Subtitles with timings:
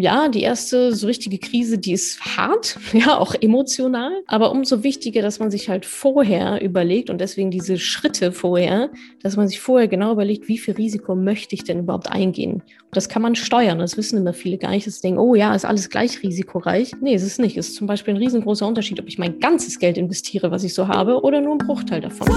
[0.00, 5.22] ja, die erste so richtige Krise, die ist hart, ja, auch emotional, aber umso wichtiger,
[5.22, 8.90] dass man sich halt vorher überlegt und deswegen diese Schritte vorher,
[9.22, 12.54] dass man sich vorher genau überlegt, wie viel Risiko möchte ich denn überhaupt eingehen.
[12.54, 13.78] Und das kann man steuern.
[13.78, 16.92] Das wissen immer viele gar nicht, sie denken, oh ja, ist alles gleich risikoreich.
[17.00, 17.56] Nee, ist es nicht.
[17.56, 20.74] Es ist zum Beispiel ein riesengroßer Unterschied, ob ich mein ganzes Geld investiere, was ich
[20.74, 22.28] so habe, oder nur einen Bruchteil davon.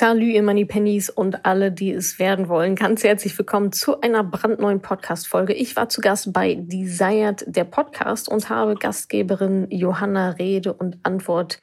[0.00, 2.76] Salut, ihr Money Pennies und alle, die es werden wollen.
[2.76, 5.54] Ganz herzlich willkommen zu einer brandneuen Podcast-Folge.
[5.54, 11.58] Ich war zu Gast bei Desired, der Podcast, und habe Gastgeberin Johanna Rede und Antwort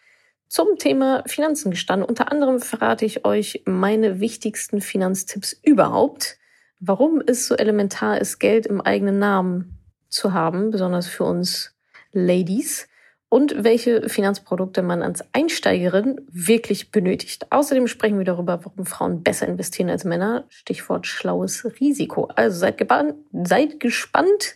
[0.50, 2.06] zum Thema Finanzen gestanden.
[2.06, 6.38] Unter anderem verrate ich euch meine wichtigsten Finanztipps überhaupt,
[6.82, 9.80] warum es so elementar ist, Geld im eigenen Namen
[10.10, 11.74] zu haben, besonders für uns
[12.12, 12.90] Ladies
[13.30, 17.52] und welche Finanzprodukte man als Einsteigerin wirklich benötigt.
[17.52, 20.46] Außerdem sprechen wir darüber, warum Frauen besser investieren als Männer.
[20.50, 22.30] Stichwort schlaues Risiko.
[22.36, 22.86] Also seid,
[23.32, 24.56] seid gespannt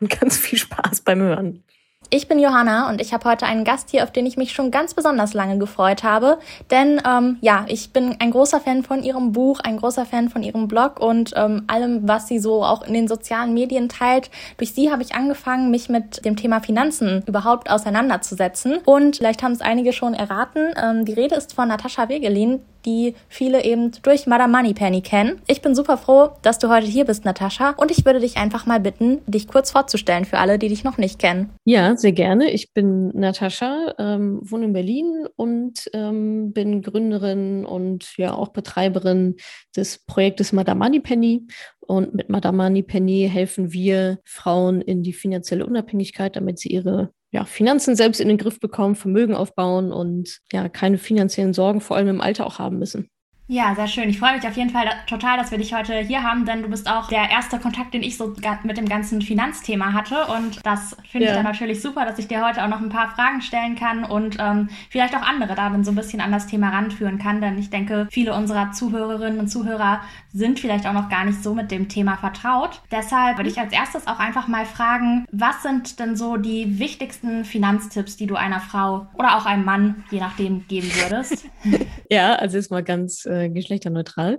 [0.00, 1.62] und ganz viel Spaß beim Hören.
[2.08, 4.70] Ich bin Johanna und ich habe heute einen Gast hier, auf den ich mich schon
[4.70, 6.38] ganz besonders lange gefreut habe.
[6.70, 10.44] Denn ähm, ja, ich bin ein großer Fan von ihrem Buch, ein großer Fan von
[10.44, 14.30] ihrem Blog und ähm, allem, was sie so auch in den sozialen Medien teilt.
[14.56, 18.78] Durch sie habe ich angefangen, mich mit dem Thema Finanzen überhaupt auseinanderzusetzen.
[18.84, 20.74] Und vielleicht haben es einige schon erraten.
[20.80, 25.40] Ähm, die Rede ist von Natascha Wegelin, die viele eben durch Madame Moneypenny kennen.
[25.46, 28.64] Ich bin super froh, dass du heute hier bist, Natascha, und ich würde dich einfach
[28.64, 31.50] mal bitten, dich kurz vorzustellen für alle, die dich noch nicht kennen.
[31.64, 32.50] Ja, sehr gerne.
[32.50, 39.36] Ich bin Natascha, ähm, wohne in Berlin und ähm, bin Gründerin und ja auch Betreiberin
[39.76, 41.46] des Projektes Madame Moneypenny.
[41.80, 47.44] Und mit Madame Moneypenny helfen wir Frauen in die finanzielle Unabhängigkeit, damit sie ihre ja,
[47.44, 52.08] Finanzen selbst in den Griff bekommen, Vermögen aufbauen und ja, keine finanziellen Sorgen, vor allem
[52.08, 53.10] im Alter auch haben müssen.
[53.48, 54.08] Ja, sehr schön.
[54.08, 56.68] Ich freue mich auf jeden Fall total, dass wir dich heute hier haben, denn du
[56.68, 60.16] bist auch der erste Kontakt, den ich so mit dem ganzen Finanzthema hatte.
[60.36, 61.30] Und das finde ja.
[61.30, 64.02] ich dann natürlich super, dass ich dir heute auch noch ein paar Fragen stellen kann
[64.02, 67.40] und ähm, vielleicht auch andere da dann so ein bisschen an das Thema ranführen kann.
[67.40, 70.00] Denn ich denke, viele unserer Zuhörerinnen und Zuhörer
[70.32, 72.82] sind vielleicht auch noch gar nicht so mit dem Thema vertraut.
[72.90, 77.44] Deshalb würde ich als erstes auch einfach mal fragen, was sind denn so die wichtigsten
[77.44, 81.46] Finanztipps, die du einer Frau oder auch einem Mann, je nachdem, geben würdest?
[82.10, 84.38] ja, also ist mal ganz äh, geschlechterneutral.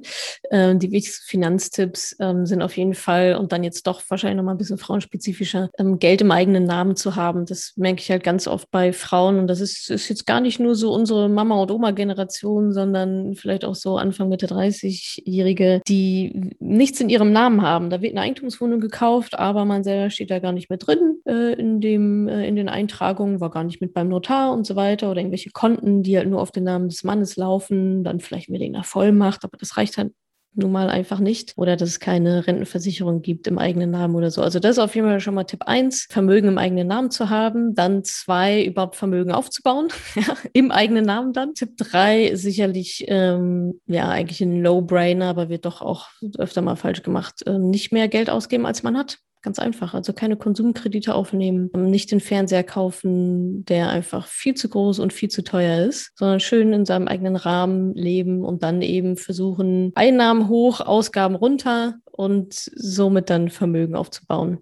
[0.50, 4.44] Äh, die wichtigsten Finanztipps ähm, sind auf jeden Fall und dann jetzt doch wahrscheinlich noch
[4.44, 7.46] mal ein bisschen frauenspezifischer, ähm, Geld im eigenen Namen zu haben.
[7.46, 10.60] Das merke ich halt ganz oft bei Frauen und das ist, ist jetzt gar nicht
[10.60, 17.00] nur so unsere Mama- und Oma-Generation, sondern vielleicht auch so Anfang Mitte 30-Jährige, die nichts
[17.00, 17.90] in ihrem Namen haben.
[17.90, 21.54] Da wird eine Eigentumswohnung gekauft, aber man selber steht da gar nicht mehr drin äh,
[21.54, 25.12] in, dem, äh, in den Eintragungen, war gar nicht mit beim Notar und so weiter
[25.12, 28.62] oder irgendwelche Konten, die halt nur auf den Namen des Mannes laufen, dann vielleicht mit
[28.62, 30.12] irgendeiner Vollmacht, aber das reicht halt
[30.58, 31.54] nun mal einfach nicht.
[31.56, 34.42] Oder dass es keine Rentenversicherung gibt im eigenen Namen oder so.
[34.42, 37.30] Also das ist auf jeden Fall schon mal Tipp eins: Vermögen im eigenen Namen zu
[37.30, 37.76] haben.
[37.76, 39.90] Dann zwei, überhaupt Vermögen aufzubauen,
[40.54, 41.54] im eigenen Namen dann.
[41.54, 47.04] Tipp drei sicherlich, ähm, ja, eigentlich ein Low-Brainer, aber wird doch auch öfter mal falsch
[47.04, 49.20] gemacht, ähm, nicht mehr Geld ausgeben, als man hat.
[49.44, 49.94] Ganz einfach.
[49.94, 55.30] Also keine Konsumkredite aufnehmen, nicht den Fernseher kaufen, der einfach viel zu groß und viel
[55.30, 60.50] zu teuer ist, sondern schön in seinem eigenen Rahmen leben und dann eben versuchen, Einnahmen
[60.50, 64.60] hoch, Ausgaben runter und somit dann Vermögen aufzubauen.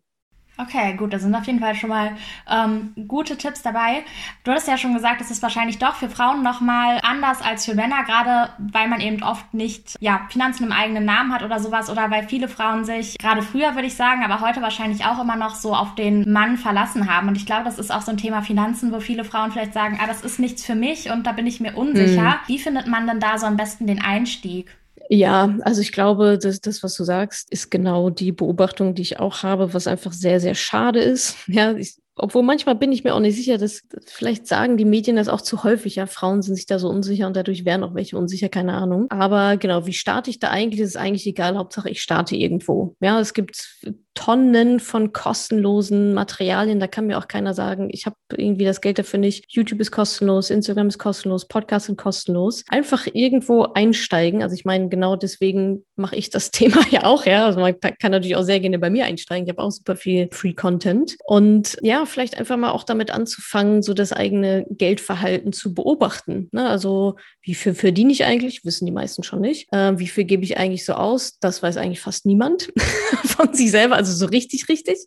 [0.58, 2.16] Okay, gut, da sind auf jeden Fall schon mal
[2.50, 4.04] ähm, gute Tipps dabei.
[4.44, 7.76] Du hattest ja schon gesagt, es ist wahrscheinlich doch für Frauen nochmal anders als für
[7.76, 11.90] Männer, gerade weil man eben oft nicht ja, Finanzen im eigenen Namen hat oder sowas
[11.90, 15.36] oder weil viele Frauen sich, gerade früher würde ich sagen, aber heute wahrscheinlich auch immer
[15.36, 17.28] noch so auf den Mann verlassen haben.
[17.28, 20.00] Und ich glaube, das ist auch so ein Thema Finanzen, wo viele Frauen vielleicht sagen,
[20.02, 22.30] ah, das ist nichts für mich und da bin ich mir unsicher.
[22.30, 22.48] Mhm.
[22.48, 24.78] Wie findet man denn da so am besten den Einstieg?
[25.10, 29.20] Ja, also ich glaube, dass das, was du sagst, ist genau die Beobachtung, die ich
[29.20, 31.36] auch habe, was einfach sehr, sehr schade ist.
[31.48, 35.16] Ja, ich, obwohl manchmal bin ich mir auch nicht sicher, dass vielleicht sagen die Medien
[35.18, 35.96] das auch zu häufig.
[35.96, 39.08] Ja, Frauen sind sich da so unsicher und dadurch werden auch welche unsicher, keine Ahnung.
[39.10, 40.80] Aber genau, wie starte ich da eigentlich?
[40.80, 41.58] Das ist eigentlich egal.
[41.58, 42.96] Hauptsache, ich starte irgendwo.
[43.00, 43.80] Ja, es gibt
[44.16, 46.80] Tonnen von kostenlosen Materialien.
[46.80, 49.46] Da kann mir auch keiner sagen, ich habe irgendwie das Geld dafür nicht.
[49.50, 52.64] YouTube ist kostenlos, Instagram ist kostenlos, Podcasts sind kostenlos.
[52.70, 54.42] Einfach irgendwo einsteigen.
[54.42, 57.26] Also ich meine, genau deswegen mache ich das Thema ja auch.
[57.26, 59.46] Ja, also man kann natürlich auch sehr gerne bei mir einsteigen.
[59.46, 61.18] Ich habe auch super viel Free Content.
[61.26, 66.48] Und ja, vielleicht einfach mal auch damit anzufangen, so das eigene Geldverhalten zu beobachten.
[66.54, 66.68] Ne?
[66.68, 68.64] Also wie viel verdiene ich eigentlich?
[68.64, 69.68] Wissen die meisten schon nicht.
[69.74, 71.38] Äh, wie viel gebe ich eigentlich so aus?
[71.40, 72.72] Das weiß eigentlich fast niemand
[73.26, 74.98] von sich selber also so richtig, richtig.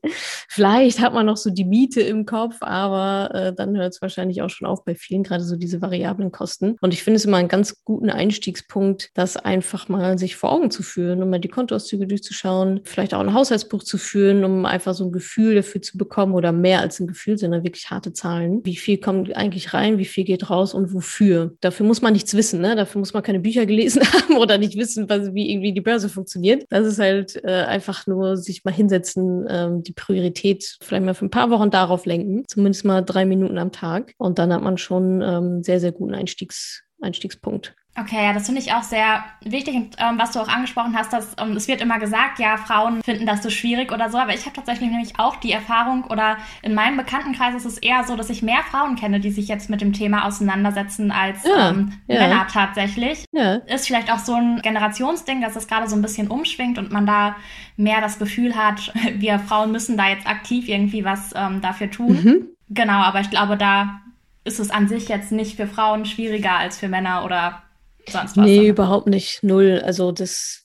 [0.48, 4.42] Vielleicht hat man noch so die Miete im Kopf, aber äh, dann hört es wahrscheinlich
[4.42, 6.76] auch schon auf bei vielen, gerade so diese variablen Kosten.
[6.80, 10.70] Und ich finde es immer einen ganz guten Einstiegspunkt, das einfach mal sich vor Augen
[10.70, 14.94] zu führen, um mal die Kontoauszüge durchzuschauen, vielleicht auch ein Haushaltsbuch zu führen, um einfach
[14.94, 18.60] so ein Gefühl dafür zu bekommen oder mehr als ein Gefühl, sondern wirklich harte Zahlen.
[18.64, 21.54] Wie viel kommt eigentlich rein, wie viel geht raus und wofür?
[21.60, 22.76] Dafür muss man nichts wissen, ne?
[22.76, 26.08] Dafür muss man keine Bücher gelesen haben oder nicht wissen, was, wie irgendwie die Börse
[26.08, 26.64] funktioniert.
[26.70, 31.26] Das ist halt äh, einfach nur sich mal hinsetzen, ähm, die Priorität vielleicht mal für
[31.26, 34.12] ein paar Wochen darauf lenken, zumindest mal drei Minuten am Tag.
[34.18, 37.74] Und dann hat man schon ähm, sehr, sehr guten Einstiegs, Einstiegspunkt.
[38.00, 39.74] Okay, ja, das finde ich auch sehr wichtig.
[39.74, 43.02] Und ähm, was du auch angesprochen hast, dass ähm, es wird immer gesagt, ja, Frauen
[43.02, 44.18] finden das so schwierig oder so.
[44.18, 48.04] Aber ich habe tatsächlich nämlich auch die Erfahrung oder in meinem Bekanntenkreis ist es eher
[48.04, 51.70] so, dass ich mehr Frauen kenne, die sich jetzt mit dem Thema auseinandersetzen als ja,
[51.70, 52.20] ähm, ja.
[52.20, 53.24] Männer tatsächlich.
[53.32, 53.54] Ja.
[53.54, 57.06] Ist vielleicht auch so ein Generationsding, dass es gerade so ein bisschen umschwingt und man
[57.06, 57.36] da
[57.76, 62.22] mehr das Gefühl hat, wir Frauen müssen da jetzt aktiv irgendwie was ähm, dafür tun.
[62.22, 62.46] Mhm.
[62.70, 64.02] Genau, aber ich glaube, da
[64.44, 67.62] ist es an sich jetzt nicht für Frauen schwieriger als für Männer oder
[68.10, 68.44] sonst was?
[68.44, 69.42] Nee, überhaupt nicht.
[69.42, 69.82] Null.
[69.84, 70.64] Also das,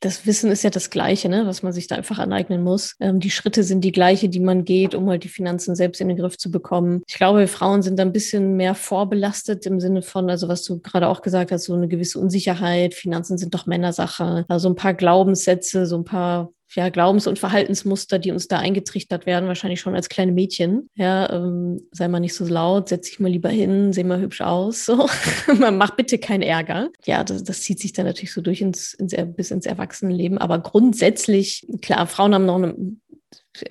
[0.00, 2.96] das Wissen ist ja das Gleiche, ne, was man sich da einfach aneignen muss.
[2.98, 6.08] Ähm, die Schritte sind die gleiche, die man geht, um halt die Finanzen selbst in
[6.08, 7.02] den Griff zu bekommen.
[7.06, 10.80] Ich glaube, Frauen sind da ein bisschen mehr vorbelastet im Sinne von, also was du
[10.80, 12.94] gerade auch gesagt hast, so eine gewisse Unsicherheit.
[12.94, 14.44] Finanzen sind doch Männersache.
[14.48, 19.26] Also ein paar Glaubenssätze, so ein paar ja, Glaubens- und Verhaltensmuster, die uns da eingetrichtert
[19.26, 20.88] werden, wahrscheinlich schon als kleine Mädchen.
[20.94, 24.40] Ja, ähm, sei mal nicht so laut, setz dich mal lieber hin, seh mal hübsch
[24.40, 24.84] aus.
[24.84, 25.08] So.
[25.72, 26.90] Mach bitte keinen Ärger.
[27.04, 30.38] Ja, das, das zieht sich dann natürlich so durch ins, ins, bis ins Erwachsenenleben.
[30.38, 32.74] Aber grundsätzlich, klar, Frauen haben noch eine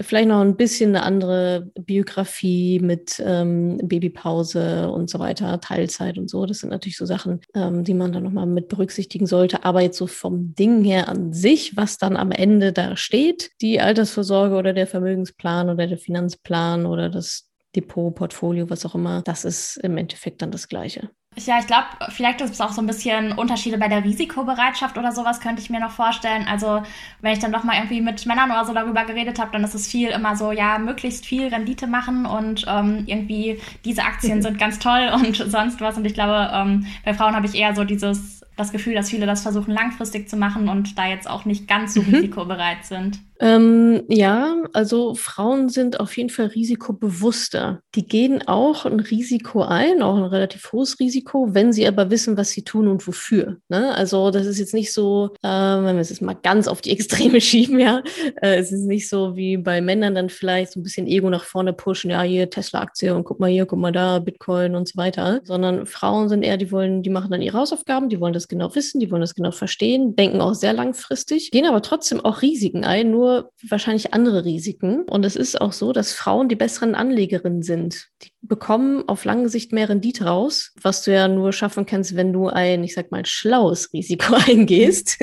[0.02, 6.30] vielleicht noch ein bisschen eine andere Biografie mit ähm, Babypause und so weiter, Teilzeit und
[6.30, 6.46] so.
[6.46, 9.64] Das sind natürlich so Sachen, ähm, die man dann nochmal mit berücksichtigen sollte.
[9.66, 13.82] Aber jetzt so vom Ding her an sich, was dann am Ende da steht, die
[13.82, 19.46] Altersvorsorge oder der Vermögensplan oder der Finanzplan oder das Depot, Portfolio, was auch immer, das
[19.46, 21.10] ist im Endeffekt dann das Gleiche.
[21.38, 25.14] Ja, ich glaube, vielleicht gibt es auch so ein bisschen Unterschiede bei der Risikobereitschaft oder
[25.14, 26.46] sowas, könnte ich mir noch vorstellen.
[26.46, 26.84] Also,
[27.22, 29.74] wenn ich dann doch mal irgendwie mit Männern oder so darüber geredet habe, dann ist
[29.74, 34.60] es viel immer so, ja, möglichst viel Rendite machen und ähm, irgendwie diese Aktien sind
[34.60, 35.98] ganz toll und sonst was.
[35.98, 39.26] Und ich glaube, ähm, bei Frauen habe ich eher so dieses das Gefühl, dass viele
[39.26, 42.14] das versuchen langfristig zu machen und da jetzt auch nicht ganz so mhm.
[42.14, 43.22] risikobereit sind.
[43.42, 47.82] Ähm, ja, also Frauen sind auf jeden Fall risikobewusster.
[47.96, 52.38] Die gehen auch ein Risiko ein, auch ein relativ hohes Risiko, wenn sie aber wissen,
[52.38, 53.58] was sie tun und wofür.
[53.68, 53.96] Ne?
[53.96, 56.92] Also das ist jetzt nicht so, äh, wenn wir es jetzt mal ganz auf die
[56.92, 58.04] Extreme schieben, ja,
[58.44, 61.44] äh, es ist nicht so wie bei Männern dann vielleicht so ein bisschen Ego nach
[61.44, 64.98] vorne pushen, ja, hier Tesla-Aktie und guck mal hier, guck mal da, Bitcoin und so
[64.98, 68.48] weiter, sondern Frauen sind eher, die wollen, die machen dann ihre Hausaufgaben, die wollen das
[68.48, 72.44] genau wissen, die wollen das genau verstehen, denken auch sehr langfristig, gehen aber trotzdem auch
[72.44, 73.31] Risiken ein, nur
[73.68, 75.04] wahrscheinlich andere Risiken.
[75.04, 78.08] Und es ist auch so, dass Frauen die besseren Anlegerinnen sind.
[78.24, 82.34] Die bekommen auf lange Sicht mehr Rendite raus, was du ja nur schaffen kannst, wenn
[82.34, 85.18] du ein, ich sag mal, schlaues Risiko eingehst.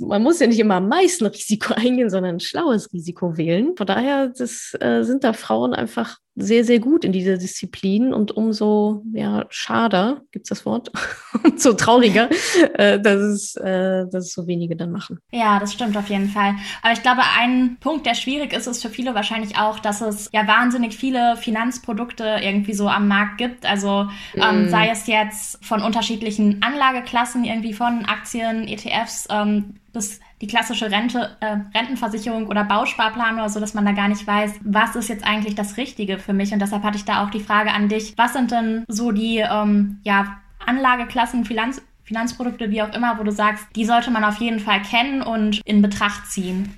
[0.00, 3.76] Man muss ja nicht immer am meisten Risiko eingehen, sondern ein schlaues Risiko wählen.
[3.76, 8.32] Von daher das, äh, sind da Frauen einfach sehr, sehr gut in dieser Disziplin und
[8.32, 10.90] umso ja, schader, gibt es das Wort,
[11.44, 12.30] umso trauriger,
[12.74, 15.18] äh, dass, es, äh, dass es so wenige dann machen.
[15.30, 16.54] Ja, das stimmt auf jeden Fall.
[16.82, 20.30] Aber ich glaube, ein Punkt, der schwierig ist, ist für viele wahrscheinlich auch, dass es
[20.32, 23.66] ja wahnsinnig viele Finanzprodukte irgendwie so am Markt gibt.
[23.66, 24.68] Also ähm, mm.
[24.70, 31.36] sei es jetzt von unterschiedlichen Anlageklassen, irgendwie von Aktien, ETFs, ähm, bis die klassische Rente,
[31.40, 35.24] äh, Rentenversicherung oder Bausparplan oder so, dass man da gar nicht weiß, was ist jetzt
[35.24, 36.52] eigentlich das Richtige für mich.
[36.52, 39.38] Und deshalb hatte ich da auch die Frage an dich, was sind denn so die
[39.38, 44.38] ähm, ja, Anlageklassen, Finanz, Finanzprodukte, wie auch immer, wo du sagst, die sollte man auf
[44.38, 46.74] jeden Fall kennen und in Betracht ziehen?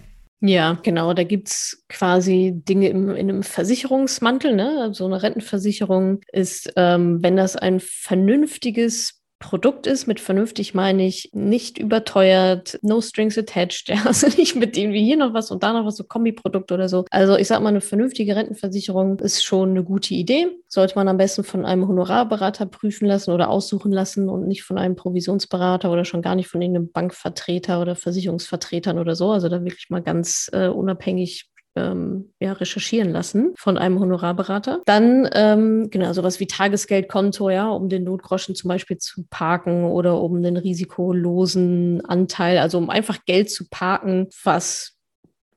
[0.47, 1.14] Ja, genau.
[1.14, 4.54] Da gibt es quasi Dinge im, in einem Versicherungsmantel.
[4.54, 4.90] Ne?
[4.92, 10.06] So eine Rentenversicherung ist, ähm, wenn das ein vernünftiges Produkt ist.
[10.06, 13.88] Mit vernünftig meine ich nicht überteuert, no strings attached.
[13.94, 16.72] Ja, also nicht mit dem wie hier noch was und da noch was, so Kombiprodukt
[16.72, 17.04] oder so.
[17.10, 20.48] Also ich sag mal, eine vernünftige Rentenversicherung ist schon eine gute Idee.
[20.68, 24.78] Sollte man am besten von einem Honorarberater prüfen lassen oder aussuchen lassen und nicht von
[24.78, 29.30] einem Provisionsberater oder schon gar nicht von irgendeinem Bankvertreter oder Versicherungsvertretern oder so.
[29.30, 34.81] Also da wirklich mal ganz äh, unabhängig ähm, ja, recherchieren lassen von einem Honorarberater.
[34.87, 40.21] Dann ähm, genau sowas wie Tagesgeldkonto, ja, um den Notgroschen zum Beispiel zu parken oder
[40.21, 44.95] um den risikolosen Anteil, also um einfach Geld zu parken, was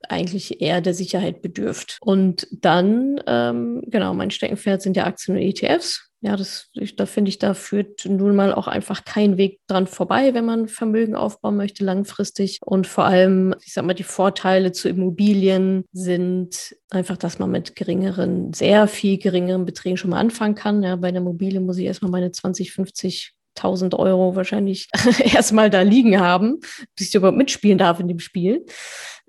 [0.10, 1.98] eigentlich eher der Sicherheit bedürft.
[2.02, 6.07] Und dann, ähm, genau, mein Steckenpferd sind ja Aktien und ETFs.
[6.22, 9.86] Ja, das, ich, da finde ich, da führt nun mal auch einfach kein Weg dran
[9.86, 12.58] vorbei, wenn man Vermögen aufbauen möchte langfristig.
[12.66, 17.76] Und vor allem, ich sag mal, die Vorteile zu Immobilien sind einfach, dass man mit
[17.76, 20.82] geringeren, sehr viel geringeren Beträgen schon mal anfangen kann.
[20.82, 24.90] Ja, bei einer Immobilie muss ich erstmal meine 20, 50 1000 Euro wahrscheinlich
[25.34, 26.60] erstmal da liegen haben,
[26.96, 28.66] bis ich überhaupt mitspielen darf in dem Spiel,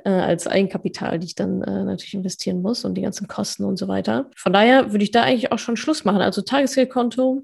[0.04, 3.78] äh, als Eigenkapital, die ich dann äh, natürlich investieren muss und die ganzen Kosten und
[3.78, 4.30] so weiter.
[4.36, 6.20] Von daher würde ich da eigentlich auch schon Schluss machen.
[6.20, 7.42] Also Tagesgeldkonto,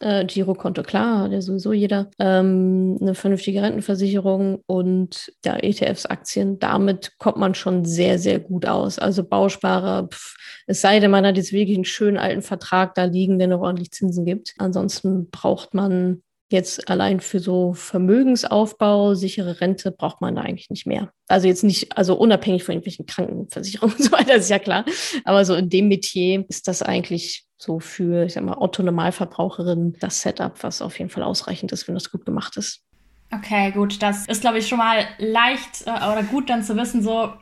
[0.00, 6.58] äh, Girokonto, klar, hat ja sowieso jeder, ähm, eine vernünftige Rentenversicherung und ja, ETFs, Aktien,
[6.58, 8.98] damit kommt man schon sehr, sehr gut aus.
[8.98, 10.36] Also Bausparer, pff,
[10.66, 13.60] es sei denn, man hat jetzt wirklich einen schönen alten Vertrag da liegen, der noch
[13.60, 14.54] ordentlich Zinsen gibt.
[14.58, 20.86] Ansonsten braucht man jetzt allein für so Vermögensaufbau, sichere Rente braucht man da eigentlich nicht
[20.86, 21.10] mehr.
[21.28, 24.84] Also jetzt nicht, also unabhängig von irgendwelchen Krankenversicherungen und so weiter, ist ja klar.
[25.24, 30.22] Aber so in dem Metier ist das eigentlich so für, ich sag mal, Otto-Normalverbraucherin das
[30.22, 32.82] Setup, was auf jeden Fall ausreichend ist, wenn das gut gemacht ist.
[33.30, 34.02] Okay, gut.
[34.02, 37.32] Das ist, glaube ich, schon mal leicht äh, oder gut dann zu wissen, so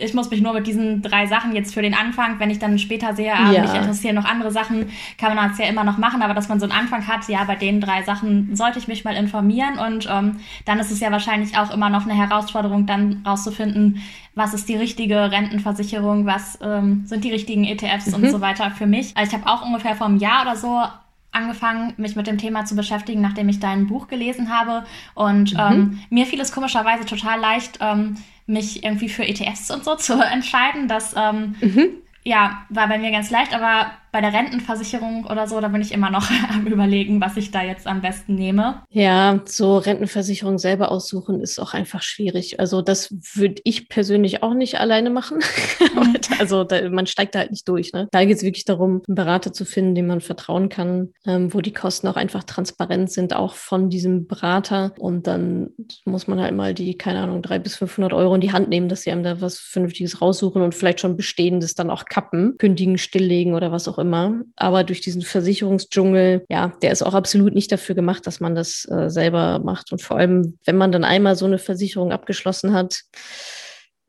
[0.00, 2.78] ich muss mich nur mit diesen drei Sachen jetzt für den Anfang, wenn ich dann
[2.78, 3.62] später sehe, ah, ja.
[3.62, 4.88] mich interessieren noch andere Sachen,
[5.18, 7.44] kann man das ja immer noch machen, aber dass man so einen Anfang hat, ja,
[7.44, 11.10] bei den drei Sachen sollte ich mich mal informieren und ähm, dann ist es ja
[11.10, 14.02] wahrscheinlich auch immer noch eine Herausforderung, dann rauszufinden,
[14.34, 18.14] was ist die richtige Rentenversicherung, was ähm, sind die richtigen ETFs mhm.
[18.14, 19.16] und so weiter für mich.
[19.16, 20.82] Also ich habe auch ungefähr vor einem Jahr oder so
[21.32, 24.84] angefangen, mich mit dem Thema zu beschäftigen, nachdem ich dein Buch gelesen habe.
[25.14, 25.60] Und mhm.
[25.60, 30.20] ähm, mir fiel es komischerweise total leicht, ähm, mich irgendwie für ETFs und so zu
[30.20, 30.88] entscheiden.
[30.88, 31.88] Das ähm, mhm.
[32.24, 35.92] ja, war bei mir ganz leicht, aber bei der Rentenversicherung oder so, da bin ich
[35.92, 38.82] immer noch am überlegen, was ich da jetzt am besten nehme.
[38.90, 42.60] Ja, so Rentenversicherung selber aussuchen ist auch einfach schwierig.
[42.60, 45.38] Also das würde ich persönlich auch nicht alleine machen.
[45.90, 46.14] Mhm.
[46.38, 47.92] also da, man steigt da halt nicht durch.
[47.92, 48.06] Ne?
[48.12, 51.60] Da geht es wirklich darum, einen Berater zu finden, dem man vertrauen kann, ähm, wo
[51.60, 54.92] die Kosten auch einfach transparent sind, auch von diesem Berater.
[54.98, 55.70] Und dann
[56.04, 58.88] muss man halt mal die, keine Ahnung, drei bis 500 Euro in die Hand nehmen,
[58.88, 62.98] dass sie einem da was Vernünftiges raussuchen und vielleicht schon Bestehendes dann auch kappen, kündigen,
[62.98, 64.40] stilllegen oder was auch immer.
[64.56, 68.86] Aber durch diesen Versicherungsdschungel, ja, der ist auch absolut nicht dafür gemacht, dass man das
[68.90, 69.92] äh, selber macht.
[69.92, 73.02] Und vor allem, wenn man dann einmal so eine Versicherung abgeschlossen hat,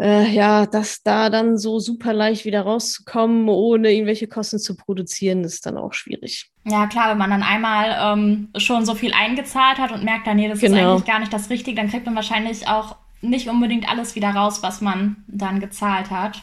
[0.01, 5.43] äh, ja, dass da dann so super leicht wieder rauszukommen, ohne irgendwelche Kosten zu produzieren,
[5.43, 6.49] ist dann auch schwierig.
[6.65, 10.37] Ja, klar, wenn man dann einmal ähm, schon so viel eingezahlt hat und merkt dann,
[10.37, 10.75] nee, das genau.
[10.75, 14.29] ist eigentlich gar nicht das Richtige, dann kriegt man wahrscheinlich auch nicht unbedingt alles wieder
[14.31, 16.41] raus, was man dann gezahlt hat.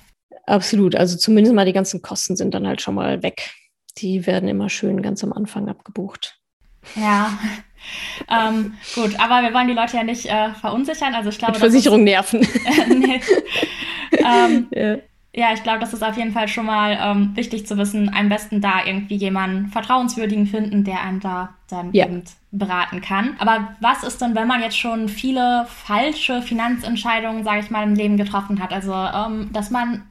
[0.49, 0.97] Absolut.
[0.97, 3.52] Also zumindest mal die ganzen Kosten sind dann halt schon mal weg.
[3.99, 6.38] Die werden immer schön ganz am Anfang abgebucht.
[6.97, 7.38] Ja.
[8.31, 11.14] ähm, gut, aber wir wollen die Leute ja nicht äh, verunsichern.
[11.14, 12.40] Also ich glaube, Mit Versicherung nerven.
[12.88, 13.21] nee.
[14.12, 14.97] ähm, ja.
[15.35, 15.52] ja.
[15.52, 18.11] ich glaube, das ist auf jeden Fall schon mal ähm, wichtig zu wissen.
[18.14, 22.07] Am besten da irgendwie jemanden Vertrauenswürdigen finden, der einen da dann ja.
[22.07, 23.37] eben beraten kann.
[23.38, 27.95] Aber was ist denn, wenn man jetzt schon viele falsche Finanzentscheidungen, sage ich mal, im
[27.95, 28.73] Leben getroffen hat?
[28.73, 30.05] Also, ähm, dass man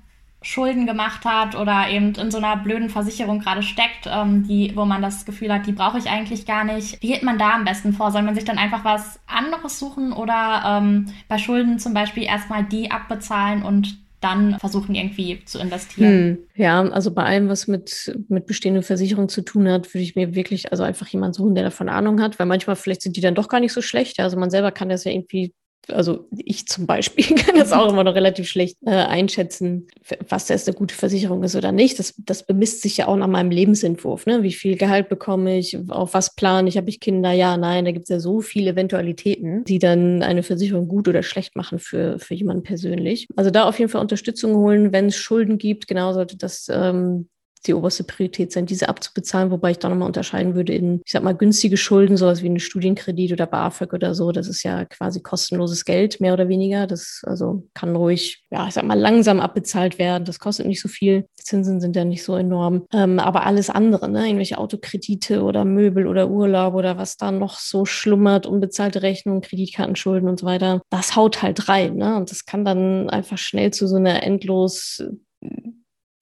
[0.48, 4.86] Schulden gemacht hat oder eben in so einer blöden Versicherung gerade steckt, ähm, die, wo
[4.86, 7.02] man das Gefühl hat, die brauche ich eigentlich gar nicht.
[7.02, 8.12] Wie geht man da am besten vor?
[8.12, 12.64] Soll man sich dann einfach was anderes suchen oder ähm, bei Schulden zum Beispiel erstmal
[12.64, 16.10] die abbezahlen und dann versuchen irgendwie zu investieren.
[16.10, 20.16] Hm, ja, also bei allem, was mit, mit bestehenden Versicherungen zu tun hat, würde ich
[20.16, 23.22] mir wirklich also einfach jemanden suchen, der davon Ahnung hat, weil manchmal vielleicht sind die
[23.22, 24.22] dann doch gar nicht so schlecht.
[24.22, 25.54] Also man selber kann das ja irgendwie
[25.92, 29.88] also ich zum Beispiel kann das auch immer noch relativ schlecht äh, einschätzen,
[30.28, 32.00] was jetzt eine gute Versicherung ist oder nicht.
[32.00, 34.26] Das, das bemisst sich ja auch nach meinem Lebensentwurf.
[34.26, 34.44] Ne?
[34.44, 37.92] Wie viel Gehalt bekomme ich, auf was plane ich, habe ich Kinder, ja, nein, da
[37.92, 42.20] gibt es ja so viele Eventualitäten, die dann eine Versicherung gut oder schlecht machen für,
[42.20, 43.28] für jemanden persönlich.
[43.36, 47.30] Also da auf jeden Fall Unterstützung holen, wenn es Schulden gibt, genau sollte das ähm,
[47.68, 51.24] die oberste Priorität sein, diese abzubezahlen, wobei ich da nochmal unterscheiden würde in, ich sag
[51.24, 54.32] mal, günstige Schulden, sowas wie einen Studienkredit oder BAföG oder so.
[54.32, 56.88] Das ist ja quasi kostenloses Geld, mehr oder weniger.
[56.88, 60.26] Das also kann ruhig, ja, ich sag mal, langsam abbezahlt werden.
[60.26, 61.26] Das kostet nicht so viel.
[61.40, 62.86] Die Zinsen sind ja nicht so enorm.
[62.94, 67.60] Ähm, aber alles andere, ne, irgendwelche Autokredite oder Möbel oder Urlaub oder was da noch
[67.60, 71.96] so schlummert, unbezahlte Rechnungen, Kreditkartenschulden und so weiter, das haut halt rein.
[71.96, 72.16] Ne?
[72.16, 75.04] Und das kann dann einfach schnell zu so einer endlos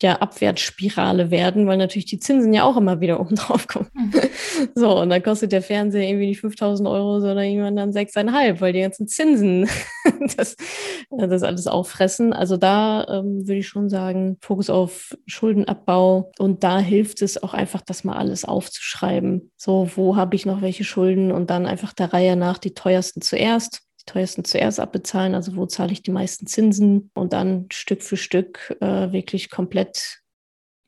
[0.01, 3.89] ja, Abwärtsspirale werden, weil natürlich die Zinsen ja auch immer wieder oben drauf kommen.
[3.93, 4.11] Mhm.
[4.75, 8.73] So, und dann kostet der Fernseher irgendwie nicht 5000 Euro, sondern irgendwann dann 6,5, weil
[8.73, 9.69] die ganzen Zinsen
[10.37, 10.55] das,
[11.09, 12.33] das alles auffressen.
[12.33, 16.31] Also da ähm, würde ich schon sagen, Fokus auf Schuldenabbau.
[16.39, 19.51] Und da hilft es auch einfach, das mal alles aufzuschreiben.
[19.55, 23.21] So, wo habe ich noch welche Schulden und dann einfach der Reihe nach die teuersten
[23.21, 28.17] zuerst teuersten zuerst abbezahlen, also wo zahle ich die meisten Zinsen und dann Stück für
[28.17, 30.21] Stück äh, wirklich komplett,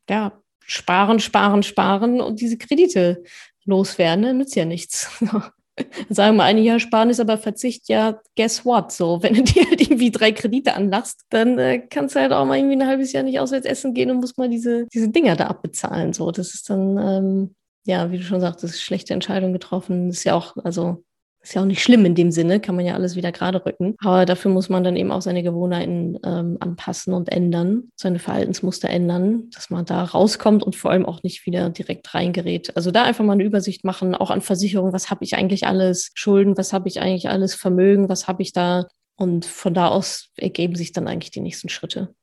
[0.10, 3.24] ja, sparen, sparen, sparen und diese Kredite
[3.66, 4.34] loswerden, ne?
[4.34, 5.10] nützt ja nichts.
[6.10, 8.92] Sagen wir ein Jahr sparen ist aber Verzicht, ja, guess what?
[8.92, 12.46] So, wenn du dir halt irgendwie drei Kredite anlachst, dann äh, kannst du halt auch
[12.46, 15.36] mal irgendwie ein halbes Jahr nicht auswärts essen gehen und musst mal diese, diese Dinger
[15.36, 16.14] da abbezahlen.
[16.14, 17.56] So, das ist dann, ähm,
[17.86, 20.08] ja, wie du schon sagst, schlechte Entscheidung getroffen.
[20.08, 21.04] Das ist ja auch, also
[21.42, 23.96] ist ja auch nicht schlimm in dem Sinne, kann man ja alles wieder gerade rücken.
[24.00, 28.90] Aber dafür muss man dann eben auch seine Gewohnheiten ähm, anpassen und ändern, seine Verhaltensmuster
[28.90, 32.76] ändern, dass man da rauskommt und vor allem auch nicht wieder direkt reingerät.
[32.76, 36.12] Also da einfach mal eine Übersicht machen, auch an Versicherungen, was habe ich eigentlich alles,
[36.16, 38.88] Schulden, was habe ich eigentlich alles, Vermögen, was habe ich da.
[39.16, 42.14] Und von da aus ergeben sich dann eigentlich die nächsten Schritte.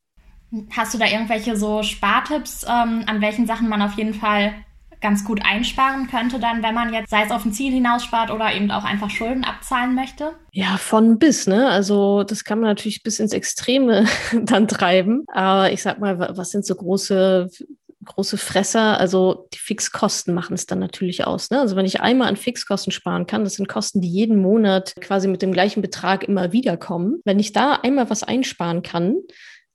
[0.70, 4.54] Hast du da irgendwelche so Spartipps, ähm, an welchen Sachen man auf jeden Fall
[5.04, 8.54] ganz gut einsparen könnte, dann, wenn man jetzt, sei es auf ein Ziel hinausspart oder
[8.54, 10.32] eben auch einfach Schulden abzahlen möchte?
[10.50, 11.68] Ja, von bis, ne?
[11.68, 14.06] Also das kann man natürlich bis ins Extreme
[14.42, 15.24] dann treiben.
[15.28, 17.50] Aber ich sag mal, was sind so große
[18.04, 21.50] große Fresser, also die Fixkosten machen es dann natürlich aus.
[21.50, 21.60] Ne?
[21.60, 25.26] Also wenn ich einmal an Fixkosten sparen kann, das sind Kosten, die jeden Monat quasi
[25.26, 27.20] mit dem gleichen Betrag immer wieder kommen.
[27.24, 29.16] Wenn ich da einmal was einsparen kann,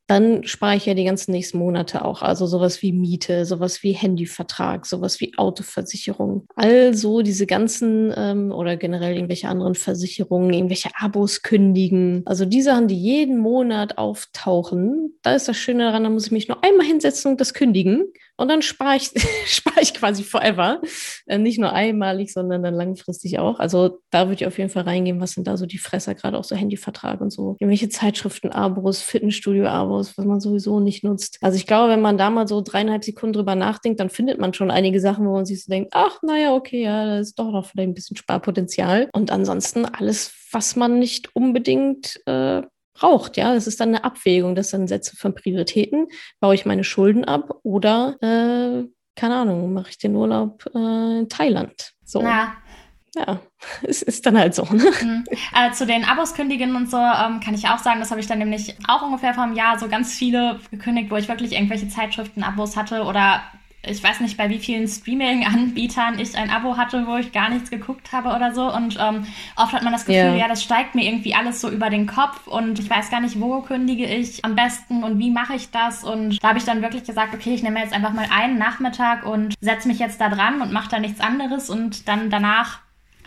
[0.09, 2.23] dann spare ich ja die ganzen nächsten Monate auch.
[2.23, 6.47] Also sowas wie Miete, sowas wie Handyvertrag, sowas wie Autoversicherung.
[6.55, 12.23] Also diese ganzen ähm, oder generell irgendwelche anderen Versicherungen, irgendwelche Abos kündigen.
[12.25, 16.31] Also die Sachen, die jeden Monat auftauchen, da ist das Schöne daran, da muss ich
[16.31, 18.05] mich nur einmal hinsetzen und das kündigen.
[18.39, 19.11] Und dann spare ich,
[19.45, 20.81] spare ich quasi forever.
[21.27, 23.59] Äh, nicht nur einmalig, sondern dann langfristig auch.
[23.59, 26.37] Also da würde ich auf jeden Fall reingehen, was sind da so die Fresser, gerade
[26.37, 27.57] auch so Handyvertrag und so.
[27.59, 31.37] Irgendwelche Zeitschriften, Abos, Fitnessstudio-Abos, was man sowieso nicht nutzt.
[31.41, 34.53] Also ich glaube, wenn man da mal so dreieinhalb Sekunden drüber nachdenkt, dann findet man
[34.53, 37.51] schon einige Sachen, wo man sich so denkt, ach, naja, okay, ja, da ist doch
[37.51, 39.09] noch vielleicht ein bisschen Sparpotenzial.
[39.11, 42.61] Und ansonsten alles, was man nicht unbedingt äh,
[42.99, 43.37] braucht.
[43.37, 46.07] Ja, das ist dann eine Abwägung, das dann Sätze von Prioritäten.
[46.39, 51.29] Baue ich meine Schulden ab oder, äh, keine Ahnung, mache ich den Urlaub äh, in
[51.29, 51.93] Thailand?
[52.03, 52.21] So.
[52.21, 52.53] Na.
[53.15, 53.39] Ja,
[53.81, 54.63] es ist dann halt so.
[54.63, 54.91] Ne?
[55.01, 55.23] Mhm.
[55.55, 58.27] Äh, zu den Abos kündigen und so ähm, kann ich auch sagen, das habe ich
[58.27, 61.89] dann nämlich auch ungefähr vor einem Jahr so ganz viele gekündigt, wo ich wirklich irgendwelche
[61.89, 63.41] Zeitschriften-Abos hatte oder
[63.81, 67.69] ich weiß nicht, bei wie vielen Streaming-Anbietern ich ein Abo hatte, wo ich gar nichts
[67.69, 68.73] geguckt habe oder so.
[68.73, 70.35] Und ähm, oft hat man das Gefühl, yeah.
[70.35, 73.39] ja, das steigt mir irgendwie alles so über den Kopf und ich weiß gar nicht,
[73.39, 76.03] wo kündige ich am besten und wie mache ich das.
[76.03, 79.25] Und da habe ich dann wirklich gesagt, okay, ich nehme jetzt einfach mal einen Nachmittag
[79.25, 82.79] und setze mich jetzt da dran und mache da nichts anderes und dann danach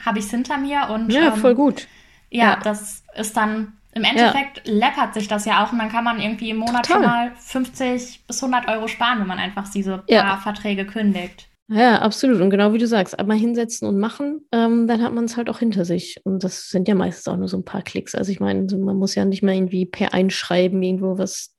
[0.04, 0.90] habe ich es hinter mir.
[0.90, 1.88] Und, ja, ähm, voll gut.
[2.30, 4.74] Ja, ja, das ist dann im Endeffekt ja.
[4.74, 7.02] läppert sich das ja auch und dann kann man irgendwie im Monat Total.
[7.02, 10.22] schon mal 50 bis 100 Euro sparen, wenn man einfach diese ja.
[10.22, 11.48] paar Verträge kündigt.
[11.68, 12.40] Ja, absolut.
[12.40, 15.48] Und genau wie du sagst, einmal hinsetzen und machen, ähm, dann hat man es halt
[15.48, 16.20] auch hinter sich.
[16.24, 18.14] Und das sind ja meistens auch nur so ein paar Klicks.
[18.14, 21.54] Also ich meine, man muss ja nicht mal irgendwie per Einschreiben irgendwo was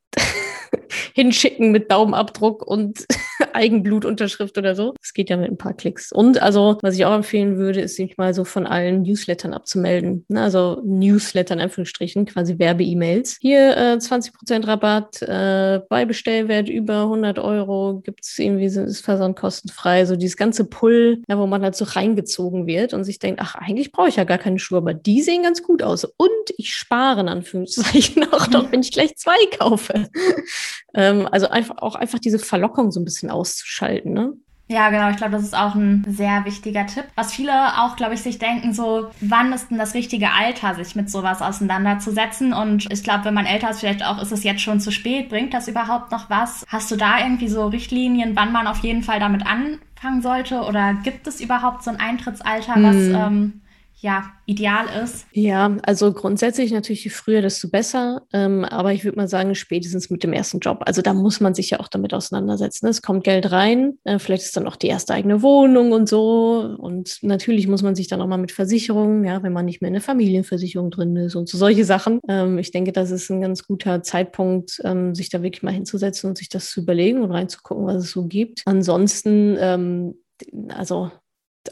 [1.13, 3.05] hinschicken mit Daumenabdruck und
[3.53, 4.93] Eigenblutunterschrift oder so.
[4.99, 6.11] Das geht ja mit ein paar Klicks.
[6.11, 10.25] Und also, was ich auch empfehlen würde, ist sich mal so von allen Newslettern abzumelden.
[10.27, 10.41] Ne?
[10.41, 13.37] Also Newsletter in Anführungsstrichen, quasi Werbe-E-Mails.
[13.41, 20.05] Hier äh, 20% Rabatt, äh, bei Bestellwert über 100 Euro gibt's irgendwie, ist Versand kostenfrei.
[20.05, 23.55] So dieses ganze Pull, ja, wo man halt so reingezogen wird und sich denkt, ach,
[23.55, 26.05] eigentlich brauche ich ja gar keine Schuhe, aber die sehen ganz gut aus.
[26.05, 30.09] Und ich spare in Anführungszeichen auch noch, wenn ich gleich zwei kaufe.
[30.93, 34.33] Ähm, also einfach auch einfach diese Verlockung so ein bisschen auszuschalten, ne?
[34.69, 35.09] Ja, genau.
[35.09, 37.03] Ich glaube, das ist auch ein sehr wichtiger Tipp.
[37.15, 40.95] Was viele auch, glaube ich, sich denken, so, wann ist denn das richtige Alter, sich
[40.95, 42.53] mit sowas auseinanderzusetzen?
[42.53, 45.29] Und ich glaube, wenn man älter ist, vielleicht auch, ist es jetzt schon zu spät.
[45.29, 46.65] Bringt das überhaupt noch was?
[46.69, 50.61] Hast du da irgendwie so Richtlinien, wann man auf jeden Fall damit anfangen sollte?
[50.61, 53.15] Oder gibt es überhaupt so ein Eintrittsalter, was hm.
[53.15, 53.61] ähm,
[54.03, 55.25] ja, ideal ist?
[55.31, 58.23] Ja, also grundsätzlich natürlich je früher, desto besser.
[58.33, 60.81] Ähm, aber ich würde mal sagen, spätestens mit dem ersten Job.
[60.85, 62.87] Also da muss man sich ja auch damit auseinandersetzen.
[62.87, 66.75] Es kommt Geld rein, äh, vielleicht ist dann auch die erste eigene Wohnung und so.
[66.77, 69.87] Und natürlich muss man sich dann auch mal mit Versicherungen, ja, wenn man nicht mehr
[69.87, 72.19] in der Familienversicherung drin ist und so solche Sachen.
[72.27, 76.29] Ähm, ich denke, das ist ein ganz guter Zeitpunkt, ähm, sich da wirklich mal hinzusetzen
[76.29, 78.63] und sich das zu überlegen und reinzugucken, was es so gibt.
[78.65, 80.15] Ansonsten, ähm,
[80.67, 81.09] also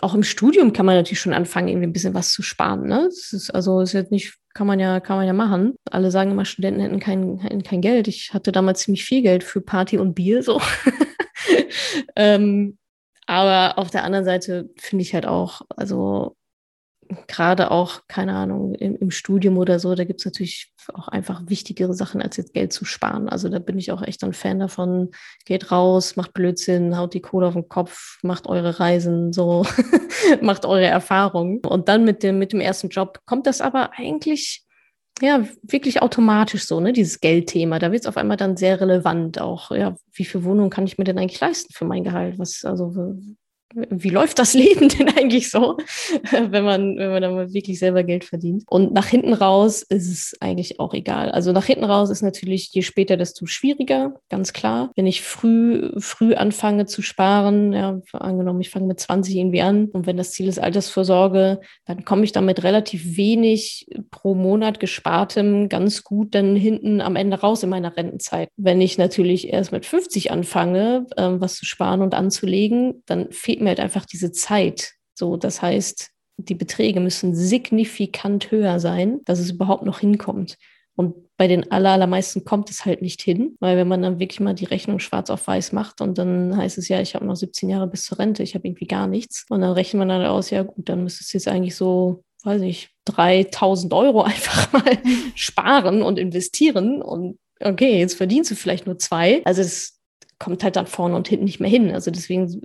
[0.01, 2.87] auch im Studium kann man natürlich schon anfangen, irgendwie ein bisschen was zu sparen.
[2.87, 3.03] Ne?
[3.05, 5.75] Das ist, also ist jetzt nicht, kann man ja, kann man ja machen.
[5.89, 8.07] Alle sagen immer, Studenten hätten kein, hätten kein Geld.
[8.07, 10.61] Ich hatte damals ziemlich viel Geld für Party und Bier, so.
[12.15, 12.77] ähm,
[13.27, 16.35] aber auf der anderen Seite finde ich halt auch, also
[17.27, 21.41] gerade auch, keine Ahnung, im, im, Studium oder so, da gibt es natürlich auch einfach
[21.47, 23.29] wichtigere Sachen, als jetzt Geld zu sparen.
[23.29, 25.11] Also da bin ich auch echt ein Fan davon.
[25.45, 29.65] Geht raus, macht Blödsinn, haut die Kohle auf den Kopf, macht eure Reisen, so,
[30.41, 31.59] macht eure Erfahrungen.
[31.65, 34.65] Und dann mit dem, mit dem ersten Job kommt das aber eigentlich
[35.21, 37.79] ja, wirklich automatisch so, ne, dieses Geldthema.
[37.79, 39.71] Da wird es auf einmal dann sehr relevant auch.
[39.71, 42.39] Ja, wie viel Wohnung kann ich mir denn eigentlich leisten für mein Gehalt?
[42.39, 43.15] Was, also,
[43.73, 45.77] wie läuft das Leben denn eigentlich so,
[46.31, 48.63] wenn man, wenn man dann mal wirklich selber Geld verdient?
[48.67, 51.31] Und nach hinten raus ist es eigentlich auch egal.
[51.31, 54.91] Also nach hinten raus ist natürlich, je später, desto schwieriger, ganz klar.
[54.95, 59.85] Wenn ich früh, früh anfange zu sparen, ja, angenommen, ich fange mit 20 irgendwie an
[59.85, 65.69] und wenn das Ziel ist Altersvorsorge, dann komme ich damit relativ wenig pro Monat gespartem
[65.69, 68.49] ganz gut dann hinten am Ende raus in meiner Rentenzeit.
[68.57, 73.60] Wenn ich natürlich erst mit 50 anfange, ähm, was zu sparen und anzulegen, dann fehlt
[73.61, 74.93] mir halt einfach diese Zeit.
[75.13, 80.57] So, das heißt, die Beträge müssen signifikant höher sein, dass es überhaupt noch hinkommt.
[80.95, 84.53] Und bei den allermeisten kommt es halt nicht hin, weil wenn man dann wirklich mal
[84.53, 87.69] die Rechnung schwarz auf weiß macht und dann heißt es ja, ich habe noch 17
[87.69, 89.45] Jahre bis zur Rente, ich habe irgendwie gar nichts.
[89.49, 92.61] Und dann rechnet man dann aus, ja gut, dann müsste es jetzt eigentlich so, weiß
[92.61, 94.97] ich, 3000 Euro einfach mal
[95.33, 97.01] sparen und investieren.
[97.01, 99.41] Und okay, jetzt verdienst du vielleicht nur zwei.
[99.45, 99.99] Also es
[100.37, 101.91] kommt halt dann vorne und hinten nicht mehr hin.
[101.91, 102.61] Also deswegen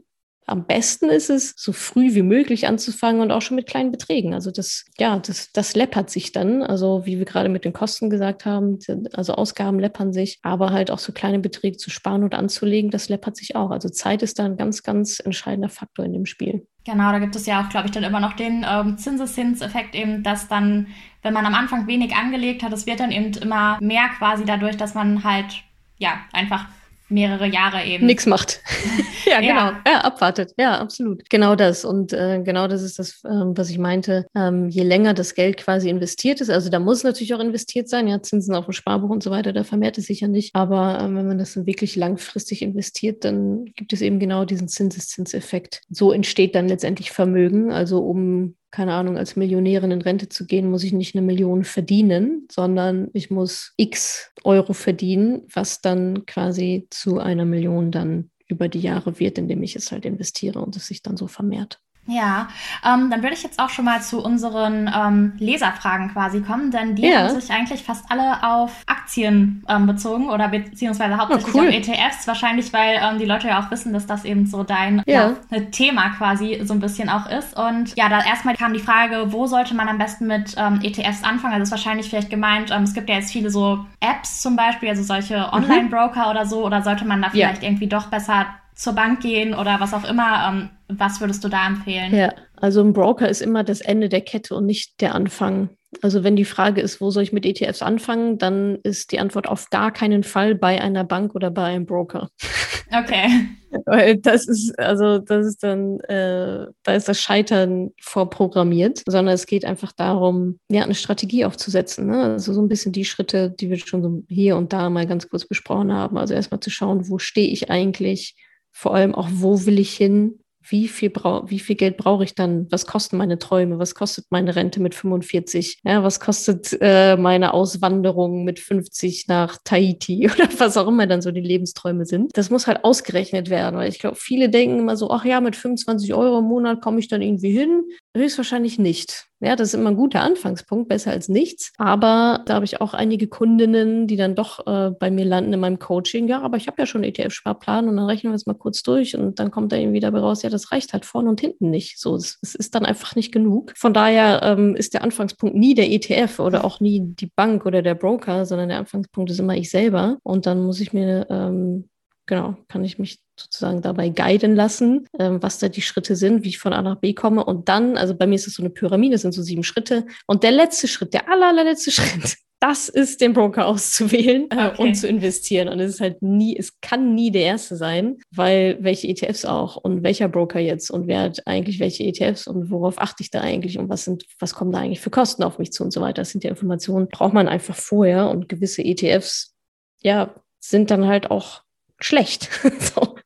[0.46, 4.32] am besten ist es, so früh wie möglich anzufangen und auch schon mit kleinen Beträgen.
[4.32, 6.62] Also das, ja, das, das läppert sich dann.
[6.62, 8.78] Also wie wir gerade mit den Kosten gesagt haben,
[9.12, 13.08] also Ausgaben läppern sich, aber halt auch so kleine Beträge zu sparen und anzulegen, das
[13.08, 13.70] läppert sich auch.
[13.70, 16.66] Also Zeit ist da ein ganz, ganz entscheidender Faktor in dem Spiel.
[16.84, 20.22] Genau, da gibt es ja auch, glaube ich, dann immer noch den ähm, Zinseszinseffekt eben,
[20.22, 20.86] dass dann,
[21.22, 24.76] wenn man am Anfang wenig angelegt hat, es wird dann eben immer mehr quasi dadurch,
[24.76, 25.64] dass man halt
[25.98, 26.66] ja einfach
[27.08, 28.06] mehrere Jahre eben.
[28.06, 28.60] Nichts macht.
[29.26, 29.54] ja, genau.
[29.54, 29.82] Ja.
[29.86, 30.00] ja.
[30.00, 30.52] abwartet.
[30.56, 31.28] Ja, absolut.
[31.30, 31.84] Genau das.
[31.84, 34.26] Und äh, genau das ist das, ähm, was ich meinte.
[34.34, 38.08] Ähm, je länger das Geld quasi investiert ist, also da muss natürlich auch investiert sein,
[38.08, 40.54] ja, Zinsen auf dem Sparbuch und so weiter, da vermehrt es sich ja nicht.
[40.54, 44.68] Aber ähm, wenn man das dann wirklich langfristig investiert, dann gibt es eben genau diesen
[44.68, 45.82] Zinseszinseffekt.
[45.90, 47.72] So entsteht dann letztendlich Vermögen.
[47.72, 51.64] Also um keine Ahnung, als Millionärin in Rente zu gehen, muss ich nicht eine Million
[51.64, 58.68] verdienen, sondern ich muss x Euro verdienen, was dann quasi zu einer Million dann über
[58.68, 61.80] die Jahre wird, indem ich es halt investiere und es sich dann so vermehrt.
[62.06, 62.48] Ja,
[62.84, 66.94] ähm, dann würde ich jetzt auch schon mal zu unseren ähm, Leserfragen quasi kommen, denn
[66.94, 67.28] die ja.
[67.28, 71.68] haben sich eigentlich fast alle auf Aktien ähm, bezogen oder beziehungsweise hauptsächlich oh, cool.
[71.68, 75.02] auf ETFs, wahrscheinlich weil ähm, die Leute ja auch wissen, dass das eben so dein
[75.06, 75.34] ja.
[75.50, 77.56] Ja, Thema quasi so ein bisschen auch ist.
[77.58, 81.24] Und ja, da erstmal kam die Frage, wo sollte man am besten mit ähm, ETFs
[81.24, 81.54] anfangen?
[81.54, 84.88] Also ist wahrscheinlich vielleicht gemeint, ähm, es gibt ja jetzt viele so Apps zum Beispiel,
[84.90, 85.52] also solche mhm.
[85.52, 86.30] Online-Broker mhm.
[86.30, 89.92] oder so, oder sollte man da vielleicht irgendwie doch besser zur Bank gehen oder was
[89.92, 90.48] auch immer.
[90.48, 92.14] Ähm, was würdest du da empfehlen?
[92.14, 95.70] Ja, also ein Broker ist immer das Ende der Kette und nicht der Anfang.
[96.02, 99.48] Also wenn die Frage ist, wo soll ich mit ETFs anfangen, dann ist die Antwort
[99.48, 102.28] auf gar keinen Fall bei einer Bank oder bei einem Broker.
[102.96, 103.48] Okay.
[103.86, 109.46] Weil das ist, also das ist dann, äh, da ist das Scheitern vorprogrammiert, sondern es
[109.46, 112.06] geht einfach darum, ja, eine Strategie aufzusetzen.
[112.06, 112.22] Ne?
[112.22, 115.28] Also so ein bisschen die Schritte, die wir schon so hier und da mal ganz
[115.28, 116.16] kurz besprochen haben.
[116.16, 118.36] Also erstmal zu schauen, wo stehe ich eigentlich,
[118.76, 120.38] vor allem auch, wo will ich hin?
[120.68, 122.66] Wie viel, brau wie viel Geld brauche ich dann?
[122.70, 123.78] Was kosten meine Träume?
[123.78, 125.78] Was kostet meine Rente mit 45?
[125.82, 131.22] Ja, was kostet äh, meine Auswanderung mit 50 nach Tahiti oder was auch immer dann
[131.22, 132.36] so die Lebensträume sind?
[132.36, 135.56] Das muss halt ausgerechnet werden, weil ich glaube, viele denken immer so, ach ja, mit
[135.56, 137.84] 25 Euro im Monat komme ich dann irgendwie hin.
[138.16, 139.26] Höchstwahrscheinlich nicht.
[139.40, 141.72] Ja, das ist immer ein guter Anfangspunkt, besser als nichts.
[141.76, 145.60] Aber da habe ich auch einige Kundinnen, die dann doch äh, bei mir landen in
[145.60, 146.26] meinem Coaching.
[146.26, 149.16] Ja, aber ich habe ja schon ETF-Sparplan und dann rechnen wir es mal kurz durch
[149.16, 152.00] und dann kommt da irgendwie dabei raus, ja, das reicht halt vorne und hinten nicht.
[152.00, 153.74] So, es, es ist dann einfach nicht genug.
[153.76, 157.82] Von daher ähm, ist der Anfangspunkt nie der ETF oder auch nie die Bank oder
[157.82, 160.16] der Broker, sondern der Anfangspunkt ist immer ich selber.
[160.22, 161.90] Und dann muss ich mir ähm,
[162.26, 166.48] genau, kann ich mich sozusagen dabei guiden lassen, ähm, was da die Schritte sind, wie
[166.48, 167.44] ich von A nach B komme.
[167.44, 170.06] Und dann, also bei mir ist es so eine Pyramide, sind so sieben Schritte.
[170.26, 174.82] Und der letzte Schritt, der aller, allerletzte Schritt, das ist den Broker auszuwählen äh, okay.
[174.82, 175.68] und zu investieren.
[175.68, 179.76] Und es ist halt nie, es kann nie der erste sein, weil welche ETFs auch
[179.76, 183.42] und welcher Broker jetzt und wer hat eigentlich welche ETFs und worauf achte ich da
[183.42, 186.00] eigentlich und was sind, was kommen da eigentlich für Kosten auf mich zu und so
[186.00, 186.22] weiter.
[186.22, 189.54] Das sind ja Informationen, braucht man einfach vorher und gewisse ETFs,
[190.00, 191.62] ja, sind dann halt auch
[192.00, 192.50] schlecht.
[192.78, 193.16] so.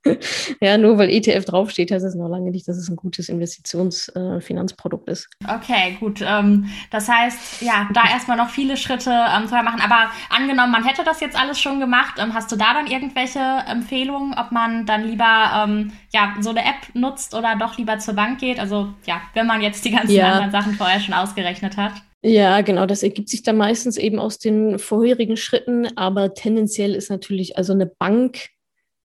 [0.61, 5.09] Ja, nur weil ETF draufsteht, heißt es noch lange nicht, dass es ein gutes Investitionsfinanzprodukt
[5.09, 5.29] äh, ist.
[5.47, 6.23] Okay, gut.
[6.23, 9.81] Ähm, das heißt, ja, da erstmal noch viele Schritte ähm, vorher machen.
[9.83, 13.41] Aber angenommen, man hätte das jetzt alles schon gemacht, ähm, hast du da dann irgendwelche
[13.69, 18.15] Empfehlungen, ob man dann lieber ähm, ja, so eine App nutzt oder doch lieber zur
[18.15, 18.59] Bank geht?
[18.59, 20.33] Also ja, wenn man jetzt die ganzen ja.
[20.33, 21.93] anderen Sachen vorher schon ausgerechnet hat.
[22.23, 27.11] Ja, genau, das ergibt sich dann meistens eben aus den vorherigen Schritten, aber tendenziell ist
[27.11, 28.51] natürlich, also eine Bank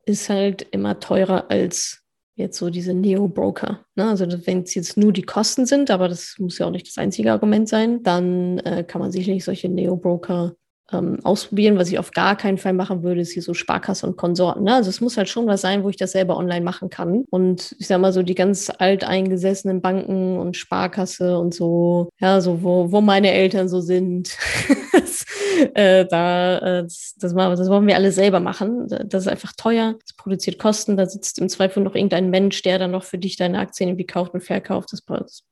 [0.07, 2.05] ist halt immer teurer als
[2.37, 3.85] jetzt so diese Neo-Broker.
[3.95, 4.09] Ne?
[4.09, 6.99] Also wenn es jetzt nur die Kosten sind, aber das muss ja auch nicht das
[6.99, 10.57] einzige Argument sein, dann äh, kann man sicherlich solche Neo-Broker
[10.93, 11.79] ähm, ausprobieren.
[11.79, 14.65] Was ich auf gar keinen Fall machen würde, ist hier so Sparkasse und Konsorten.
[14.65, 14.75] Ne?
[14.75, 17.25] Also es muss halt schon was sein, wo ich das selber online machen kann.
[17.31, 22.63] Und ich sag mal so die ganz alteingesessenen Banken und Sparkasse und so, ja, so
[22.63, 24.37] wo, wo meine Eltern so sind.
[24.93, 25.25] das,
[25.75, 28.87] äh, da, äh, das, das, das wollen wir alle selber machen.
[28.89, 32.79] Das ist einfach teuer, das produziert Kosten, da sitzt im Zweifel noch irgendein Mensch, der
[32.79, 34.93] dann noch für dich deine Aktien irgendwie kauft und verkauft.
[34.93, 35.45] Das, das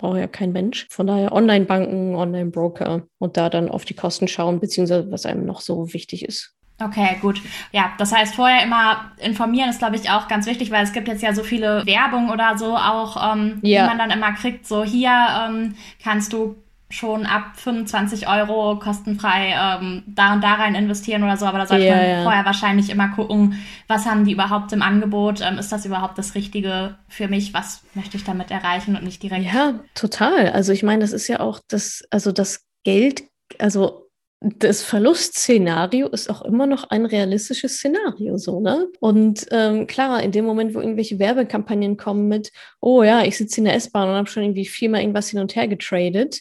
[0.00, 0.86] braucht ja kein Mensch.
[0.90, 5.60] Von daher Online-Banken, Online-Broker und da dann auf die Kosten schauen, beziehungsweise was einem noch
[5.60, 6.54] so wichtig ist.
[6.82, 7.42] Okay, gut.
[7.72, 11.08] Ja, das heißt, vorher immer informieren ist, glaube ich, auch ganz wichtig, weil es gibt
[11.08, 13.82] jetzt ja so viele Werbung oder so auch, ähm, ja.
[13.82, 14.66] die man dann immer kriegt.
[14.66, 15.10] So hier
[15.46, 16.56] ähm, kannst du
[16.90, 21.66] schon ab 25 Euro kostenfrei ähm, da und da rein investieren oder so, aber da
[21.66, 22.22] sollte ja, man ja.
[22.24, 26.34] vorher wahrscheinlich immer gucken, was haben die überhaupt im Angebot, ähm, ist das überhaupt das
[26.34, 29.52] Richtige für mich, was möchte ich damit erreichen und nicht direkt.
[29.52, 30.50] Ja, total.
[30.50, 33.22] Also ich meine, das ist ja auch das, also das Geld,
[33.60, 38.88] also das Verlustszenario ist auch immer noch ein realistisches Szenario, so, ne?
[38.98, 42.50] Und ähm, klar, in dem Moment, wo irgendwelche Werbekampagnen kommen mit,
[42.80, 45.54] oh ja, ich sitze in der S-Bahn und habe schon irgendwie viermal irgendwas hin und
[45.56, 46.40] her getradet,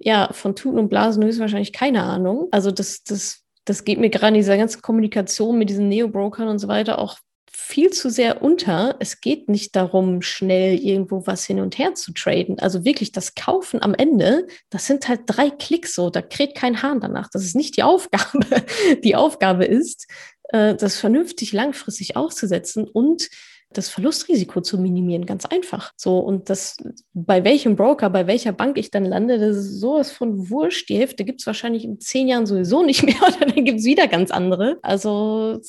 [0.00, 2.48] ja, von Tuten und Blasen höchstwahrscheinlich keine Ahnung.
[2.50, 6.58] Also das, das, das geht mir gerade in dieser ganzen Kommunikation mit diesen Neo-Brokern und
[6.58, 7.18] so weiter auch
[7.50, 8.96] viel zu sehr unter.
[8.98, 12.58] Es geht nicht darum, schnell irgendwo was hin und her zu traden.
[12.58, 16.82] Also wirklich das Kaufen am Ende, das sind halt drei Klicks so, da kräht kein
[16.82, 17.28] Hahn danach.
[17.30, 18.46] Das ist nicht die Aufgabe.
[19.04, 20.06] Die Aufgabe ist,
[20.50, 23.28] äh, das vernünftig langfristig auszusetzen und
[23.70, 25.92] das Verlustrisiko zu minimieren, ganz einfach.
[25.96, 26.76] So, und das,
[27.12, 30.88] bei welchem Broker, bei welcher Bank ich dann lande, das ist sowas von Wurscht.
[30.88, 33.84] Die Hälfte gibt es wahrscheinlich in zehn Jahren sowieso nicht mehr oder dann gibt es
[33.84, 34.78] wieder ganz andere.
[34.82, 35.60] Also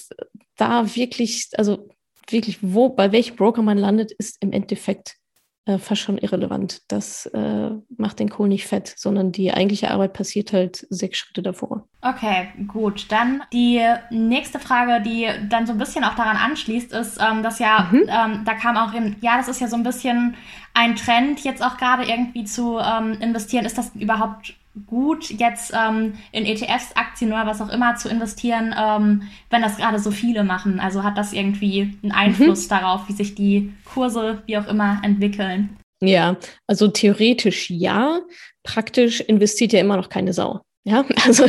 [0.56, 1.90] da wirklich, also
[2.30, 5.16] wirklich, wo, bei welchem Broker man landet, ist im Endeffekt
[5.70, 6.82] äh, fast schon irrelevant.
[6.88, 11.44] Das äh, macht den Kohl nicht fett, sondern die eigentliche Arbeit passiert halt sechs Schritte
[11.44, 11.88] davor.
[12.02, 13.12] Okay, gut.
[13.12, 13.80] Dann die
[14.10, 18.04] nächste Frage, die dann so ein bisschen auch daran anschließt, ist, ähm, dass ja, mhm.
[18.08, 20.36] ähm, da kam auch im, ja, das ist ja so ein bisschen
[20.74, 23.66] ein Trend, jetzt auch gerade irgendwie zu ähm, investieren.
[23.66, 28.74] Ist das überhaupt gut, jetzt ähm, in ETFs, Aktien oder was auch immer zu investieren,
[28.78, 30.80] ähm, wenn das gerade so viele machen?
[30.80, 32.70] Also hat das irgendwie einen Einfluss mhm.
[32.70, 35.78] darauf, wie sich die Kurse, wie auch immer, entwickeln?
[36.02, 36.38] Ja,
[36.68, 38.20] also theoretisch ja.
[38.64, 40.62] Praktisch investiert ja immer noch keine Sau.
[40.86, 41.46] Ja, also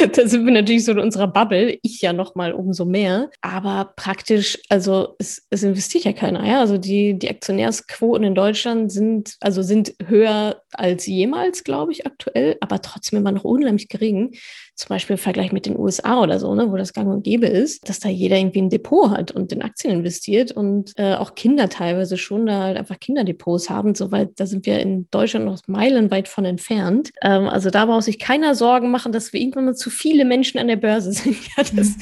[0.12, 3.30] da sind wir natürlich so in unserer Bubble, ich ja noch mal umso mehr.
[3.40, 6.46] Aber praktisch, also es, es investiert ja keiner.
[6.46, 12.06] Ja, also die, die Aktionärsquoten in Deutschland sind, also sind höher als jemals, glaube ich,
[12.06, 14.34] aktuell, aber trotzdem immer noch unheimlich gering
[14.80, 17.46] zum Beispiel im Vergleich mit den USA oder so, ne, wo das gang und gäbe
[17.46, 21.34] ist, dass da jeder irgendwie ein Depot hat und in Aktien investiert und äh, auch
[21.34, 23.94] Kinder teilweise schon da halt einfach Kinderdepots haben.
[23.94, 27.10] Soweit, da sind wir in Deutschland noch meilenweit von entfernt.
[27.20, 30.58] Ähm, also da braucht sich keiner Sorgen machen, dass wir irgendwann mal zu viele Menschen
[30.58, 31.36] an der Börse sind.
[31.56, 31.94] ja, das, mhm.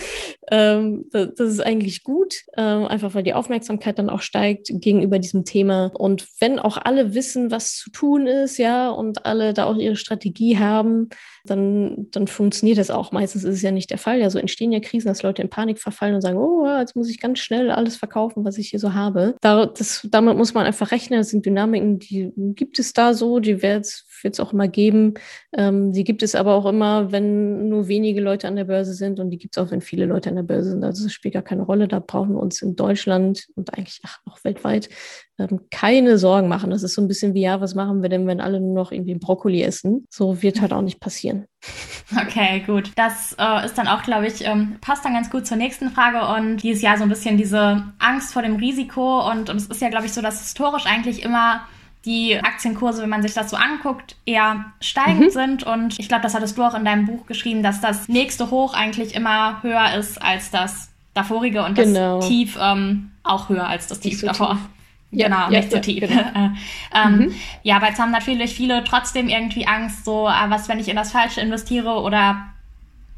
[0.53, 5.19] ähm, das, das, ist eigentlich gut, ähm, einfach weil die Aufmerksamkeit dann auch steigt gegenüber
[5.19, 5.91] diesem Thema.
[5.99, 9.97] Und wenn auch alle wissen, was zu tun ist, ja, und alle da auch ihre
[9.97, 11.09] Strategie haben,
[11.51, 13.13] dann, dann funktioniert das auch.
[13.13, 14.21] Meistens ist es ja nicht der Fall.
[14.21, 17.09] Ja, so entstehen ja Krisen, dass Leute in Panik verfallen und sagen, oh, jetzt muss
[17.09, 19.35] ich ganz schnell alles verkaufen, was ich hier so habe.
[19.41, 21.21] Da, das, damit muss man einfach rechnen.
[21.21, 23.87] Das sind Dynamiken, die gibt es da so, die wird
[24.25, 25.15] es auch immer geben.
[25.57, 29.21] Ähm, die gibt es aber auch immer, wenn nur wenige Leute an der Börse sind
[29.21, 30.85] und die gibt es auch, wenn viele Leute an der Börse sind.
[30.85, 31.89] Also das spielt gar keine Rolle.
[31.89, 34.89] Da brauchen wir uns in Deutschland und eigentlich ach, auch weltweit
[35.39, 36.71] ähm, keine Sorgen machen.
[36.71, 38.93] Das ist so ein bisschen wie, ja, was machen wir denn, wenn alle nur noch
[38.93, 40.07] irgendwie Brokkoli essen?
[40.11, 41.47] So wird halt auch nicht passieren.
[42.17, 42.93] Okay, gut.
[42.97, 46.21] Das äh, ist dann auch, glaube ich, ähm, passt dann ganz gut zur nächsten Frage
[46.41, 49.67] und die ist ja so ein bisschen diese Angst vor dem Risiko und, und es
[49.67, 51.63] ist ja, glaube ich, so, dass historisch eigentlich immer
[52.09, 55.31] die Aktienkurse, wenn man sich das so anguckt, eher steigend mhm.
[55.31, 55.63] sind.
[55.65, 58.73] Und ich glaube, das hattest du auch in deinem Buch geschrieben, dass das nächste Hoch
[58.73, 62.17] eigentlich immer höher ist als das davorige und genau.
[62.17, 64.53] das Tief ähm, auch höher als das Tief so davor.
[64.53, 64.61] Tief.
[65.11, 66.01] Ja, genau, ja, nicht ja, so tief.
[66.01, 66.21] Genau.
[66.95, 67.35] ähm, mhm.
[67.63, 70.97] Ja, aber jetzt haben natürlich viele trotzdem irgendwie Angst, so, äh, was, wenn ich in
[70.97, 72.49] das Falsche investiere oder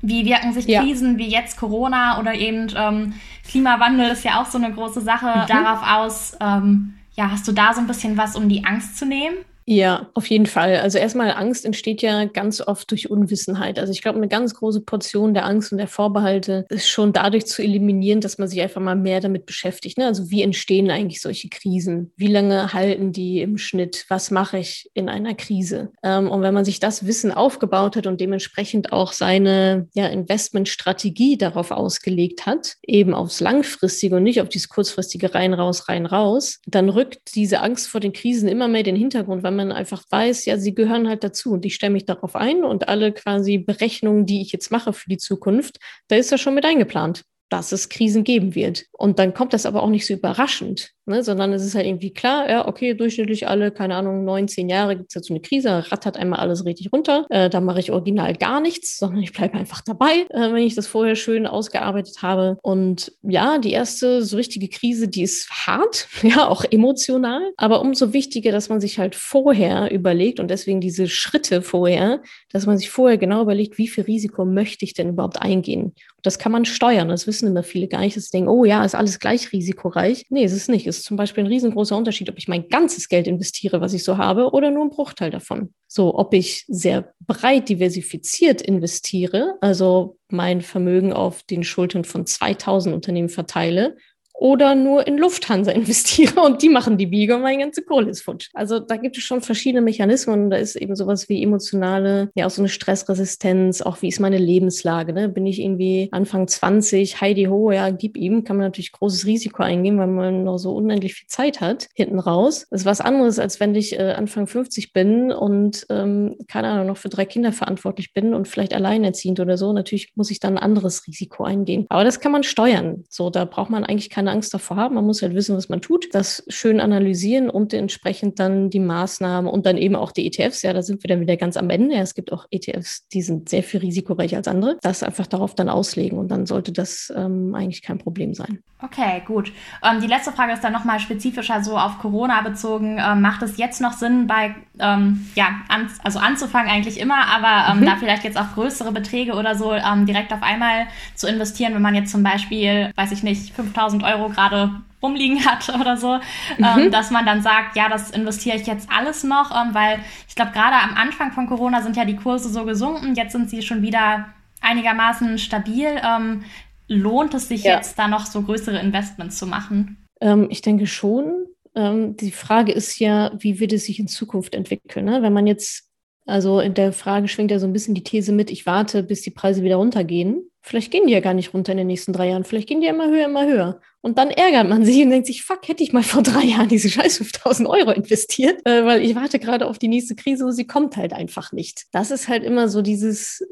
[0.02, 3.14] wie wirken sich Krisen wie jetzt Corona oder eben ähm,
[3.46, 5.46] Klimawandel ist ja auch so eine große Sache mhm.
[5.46, 6.36] darauf aus.
[6.40, 9.36] Ähm, ja, hast du da so ein bisschen was, um die Angst zu nehmen?
[9.66, 10.76] Ja, auf jeden Fall.
[10.76, 13.78] Also erstmal Angst entsteht ja ganz oft durch Unwissenheit.
[13.78, 17.46] Also ich glaube, eine ganz große Portion der Angst und der Vorbehalte ist schon dadurch
[17.46, 19.98] zu eliminieren, dass man sich einfach mal mehr damit beschäftigt.
[19.98, 20.06] Ne?
[20.06, 22.12] Also wie entstehen eigentlich solche Krisen?
[22.16, 24.06] Wie lange halten die im Schnitt?
[24.08, 25.92] Was mache ich in einer Krise?
[26.02, 31.38] Ähm, und wenn man sich das Wissen aufgebaut hat und dementsprechend auch seine ja, Investmentstrategie
[31.38, 36.58] darauf ausgelegt hat, eben aufs langfristige und nicht auf dieses kurzfristige rein raus rein raus,
[36.66, 40.04] dann rückt diese Angst vor den Krisen immer mehr in den Hintergrund, weil man einfach
[40.08, 43.58] weiß, ja, sie gehören halt dazu und ich stelle mich darauf ein und alle quasi
[43.58, 47.72] Berechnungen, die ich jetzt mache für die Zukunft, da ist das schon mit eingeplant dass
[47.72, 48.84] es Krisen geben wird.
[48.92, 51.22] Und dann kommt das aber auch nicht so überraschend, ne?
[51.22, 54.96] sondern es ist halt irgendwie klar, ja, okay, durchschnittlich alle, keine Ahnung, neun, zehn Jahre
[54.96, 57.26] gibt es jetzt so eine Krise, rattert einmal alles richtig runter.
[57.28, 60.74] Äh, da mache ich original gar nichts, sondern ich bleibe einfach dabei, äh, wenn ich
[60.74, 62.58] das vorher schön ausgearbeitet habe.
[62.62, 68.12] Und ja, die erste so richtige Krise, die ist hart, ja, auch emotional, aber umso
[68.12, 72.90] wichtiger, dass man sich halt vorher überlegt und deswegen diese Schritte vorher, dass man sich
[72.90, 75.94] vorher genau überlegt, wie viel Risiko möchte ich denn überhaupt eingehen.
[76.22, 77.08] Das kann man steuern.
[77.08, 78.16] Das wissen immer viele gar nicht.
[78.16, 80.26] Dass sie denken, oh ja, ist alles gleich risikoreich.
[80.28, 80.86] Nee, ist es nicht.
[80.86, 84.04] Es ist zum Beispiel ein riesengroßer Unterschied, ob ich mein ganzes Geld investiere, was ich
[84.04, 85.74] so habe, oder nur einen Bruchteil davon.
[85.86, 92.94] So, ob ich sehr breit diversifiziert investiere, also mein Vermögen auf den Schultern von 2000
[92.94, 93.96] Unternehmen verteile
[94.40, 98.22] oder nur in Lufthansa investiere und die machen die Biege und meine ganze Kohle ist
[98.22, 98.48] futsch.
[98.54, 102.50] Also da gibt es schon verschiedene Mechanismen da ist eben sowas wie emotionale, ja auch
[102.50, 105.28] so eine Stressresistenz, auch wie ist meine Lebenslage, ne?
[105.28, 109.62] Bin ich irgendwie Anfang 20, Heidi Ho, ja, gib ihm, kann man natürlich großes Risiko
[109.62, 112.66] eingehen, weil man noch so unendlich viel Zeit hat, hinten raus.
[112.70, 116.86] Das ist was anderes, als wenn ich äh, Anfang 50 bin und, ähm, keine Ahnung,
[116.86, 119.72] noch für drei Kinder verantwortlich bin und vielleicht alleinerziehend oder so.
[119.72, 121.86] Natürlich muss ich dann ein anderes Risiko eingehen.
[121.90, 123.04] Aber das kann man steuern.
[123.08, 124.94] So, da braucht man eigentlich keine keine Angst davor haben.
[124.94, 129.50] Man muss halt wissen, was man tut, das schön analysieren und entsprechend dann die Maßnahmen
[129.50, 130.62] und dann eben auch die ETFs.
[130.62, 131.96] Ja, da sind wir dann wieder ganz am Ende.
[131.96, 134.78] Ja, es gibt auch ETFs, die sind sehr viel risikoreicher als andere.
[134.82, 138.62] Das einfach darauf dann auslegen und dann sollte das ähm, eigentlich kein Problem sein.
[138.82, 139.52] Okay, gut.
[139.82, 142.98] Ähm, die letzte Frage ist dann nochmal spezifischer so auf Corona bezogen.
[142.98, 147.72] Ähm, macht es jetzt noch Sinn, bei, ähm, ja, an, also anzufangen eigentlich immer, aber
[147.72, 147.86] ähm, mhm.
[147.86, 151.82] da vielleicht jetzt auch größere Beträge oder so ähm, direkt auf einmal zu investieren, wenn
[151.82, 154.70] man jetzt zum Beispiel, weiß ich nicht, 5000 Euro Euro gerade
[155.02, 156.16] rumliegen hat oder so,
[156.58, 156.64] mhm.
[156.64, 160.34] ähm, dass man dann sagt, ja, das investiere ich jetzt alles noch, ähm, weil ich
[160.34, 163.62] glaube, gerade am Anfang von Corona sind ja die Kurse so gesunken, jetzt sind sie
[163.62, 164.26] schon wieder
[164.60, 166.00] einigermaßen stabil.
[166.04, 166.44] Ähm,
[166.88, 167.76] lohnt es sich ja.
[167.76, 170.06] jetzt da noch so größere Investments zu machen?
[170.20, 171.46] Ähm, ich denke schon.
[171.74, 175.04] Ähm, die Frage ist ja, wie wird es sich in Zukunft entwickeln?
[175.04, 175.22] Ne?
[175.22, 175.89] Wenn man jetzt
[176.30, 179.22] also in der Frage schwingt ja so ein bisschen die These mit, ich warte, bis
[179.22, 180.50] die Preise wieder runtergehen.
[180.62, 182.44] Vielleicht gehen die ja gar nicht runter in den nächsten drei Jahren.
[182.44, 183.80] Vielleicht gehen die ja immer höher, immer höher.
[184.02, 186.68] Und dann ärgert man sich und denkt sich, fuck, hätte ich mal vor drei Jahren
[186.68, 190.52] diese scheiß 5000 Euro investiert, äh, weil ich warte gerade auf die nächste Krise und
[190.52, 191.84] sie kommt halt einfach nicht.
[191.92, 193.42] Das ist halt immer so dieses,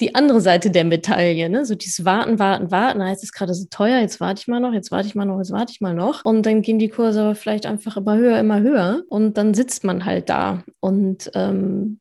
[0.00, 1.64] die andere Seite der Medaille, ne?
[1.64, 2.98] So dieses Warten, Warten, Warten.
[2.98, 5.24] Na, jetzt ist gerade so teuer, jetzt warte ich mal noch, jetzt warte ich mal
[5.24, 6.24] noch, jetzt warte ich mal noch.
[6.24, 9.02] Und dann gehen die Kurse aber vielleicht einfach immer höher, immer höher.
[9.08, 10.64] Und dann sitzt man halt da.
[10.80, 12.00] Und ähm,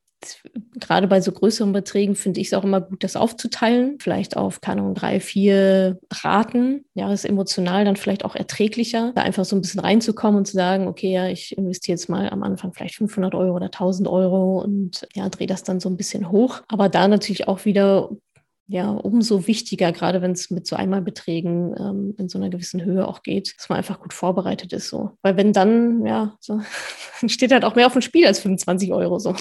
[0.80, 3.98] gerade bei so größeren Beträgen finde ich es auch immer gut, das aufzuteilen.
[4.00, 6.86] Vielleicht auf, keine Ahnung, drei, vier Raten.
[6.94, 10.54] Ja, ist emotional dann vielleicht auch erträglicher, da einfach so ein bisschen reinzukommen und zu
[10.54, 14.62] sagen, okay, ja, ich investiere jetzt mal am Anfang vielleicht 500 Euro oder 1000 Euro
[14.62, 16.62] und ja, drehe das dann so ein bisschen hoch.
[16.68, 18.10] Aber da natürlich auch wieder
[18.68, 23.08] ja, umso wichtiger, gerade wenn es mit so Einmalbeträgen ähm, in so einer gewissen Höhe
[23.08, 24.90] auch geht, dass man einfach gut vorbereitet ist.
[24.90, 25.12] So.
[25.22, 26.62] Weil wenn dann, ja, so,
[27.28, 29.20] steht halt auch mehr auf dem Spiel als 25 Euro.
[29.20, 29.36] So.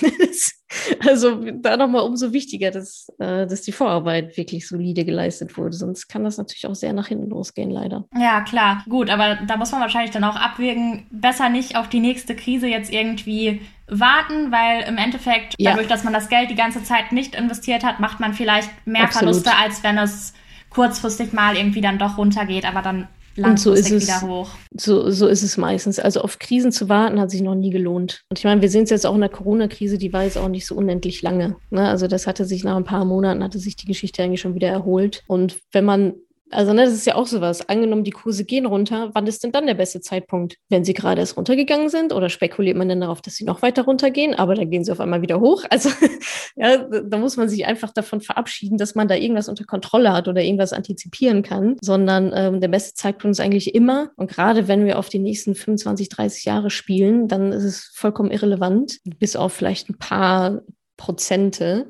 [1.08, 5.74] also da nochmal umso wichtiger, dass, äh, dass die Vorarbeit wirklich solide geleistet wurde.
[5.74, 8.04] Sonst kann das natürlich auch sehr nach hinten losgehen, leider.
[8.14, 8.84] Ja, klar.
[8.90, 12.66] Gut, aber da muss man wahrscheinlich dann auch abwägen, besser nicht auf die nächste Krise
[12.66, 15.70] jetzt irgendwie warten, weil im Endeffekt, ja.
[15.70, 19.04] dadurch, dass man das Geld die ganze Zeit nicht investiert hat, macht man vielleicht mehr
[19.04, 19.34] Absolut.
[19.34, 20.34] Verluste, als wenn es
[20.70, 24.50] kurzfristig mal irgendwie dann doch runtergeht, aber dann langfristig so wieder hoch.
[24.76, 25.98] So, so ist es meistens.
[25.98, 28.22] Also auf Krisen zu warten hat sich noch nie gelohnt.
[28.30, 30.48] Und ich meine, wir sehen es jetzt auch in der Corona-Krise, die war jetzt auch
[30.48, 31.56] nicht so unendlich lange.
[31.70, 31.88] Ne?
[31.88, 34.68] Also das hatte sich nach ein paar Monaten, hatte sich die Geschichte eigentlich schon wieder
[34.68, 35.22] erholt.
[35.26, 36.14] Und wenn man
[36.50, 37.68] also, ne, das ist ja auch sowas.
[37.68, 40.56] Angenommen, die Kurse gehen runter, wann ist denn dann der beste Zeitpunkt?
[40.68, 43.84] Wenn sie gerade erst runtergegangen sind oder spekuliert man dann darauf, dass sie noch weiter
[43.84, 45.64] runtergehen, aber dann gehen sie auf einmal wieder hoch?
[45.70, 45.88] Also,
[46.56, 50.28] ja, da muss man sich einfach davon verabschieden, dass man da irgendwas unter Kontrolle hat
[50.28, 54.84] oder irgendwas antizipieren kann, sondern ähm, der beste Zeitpunkt ist eigentlich immer, und gerade wenn
[54.84, 59.52] wir auf die nächsten 25, 30 Jahre spielen, dann ist es vollkommen irrelevant, bis auf
[59.52, 60.60] vielleicht ein paar
[60.96, 61.88] Prozente,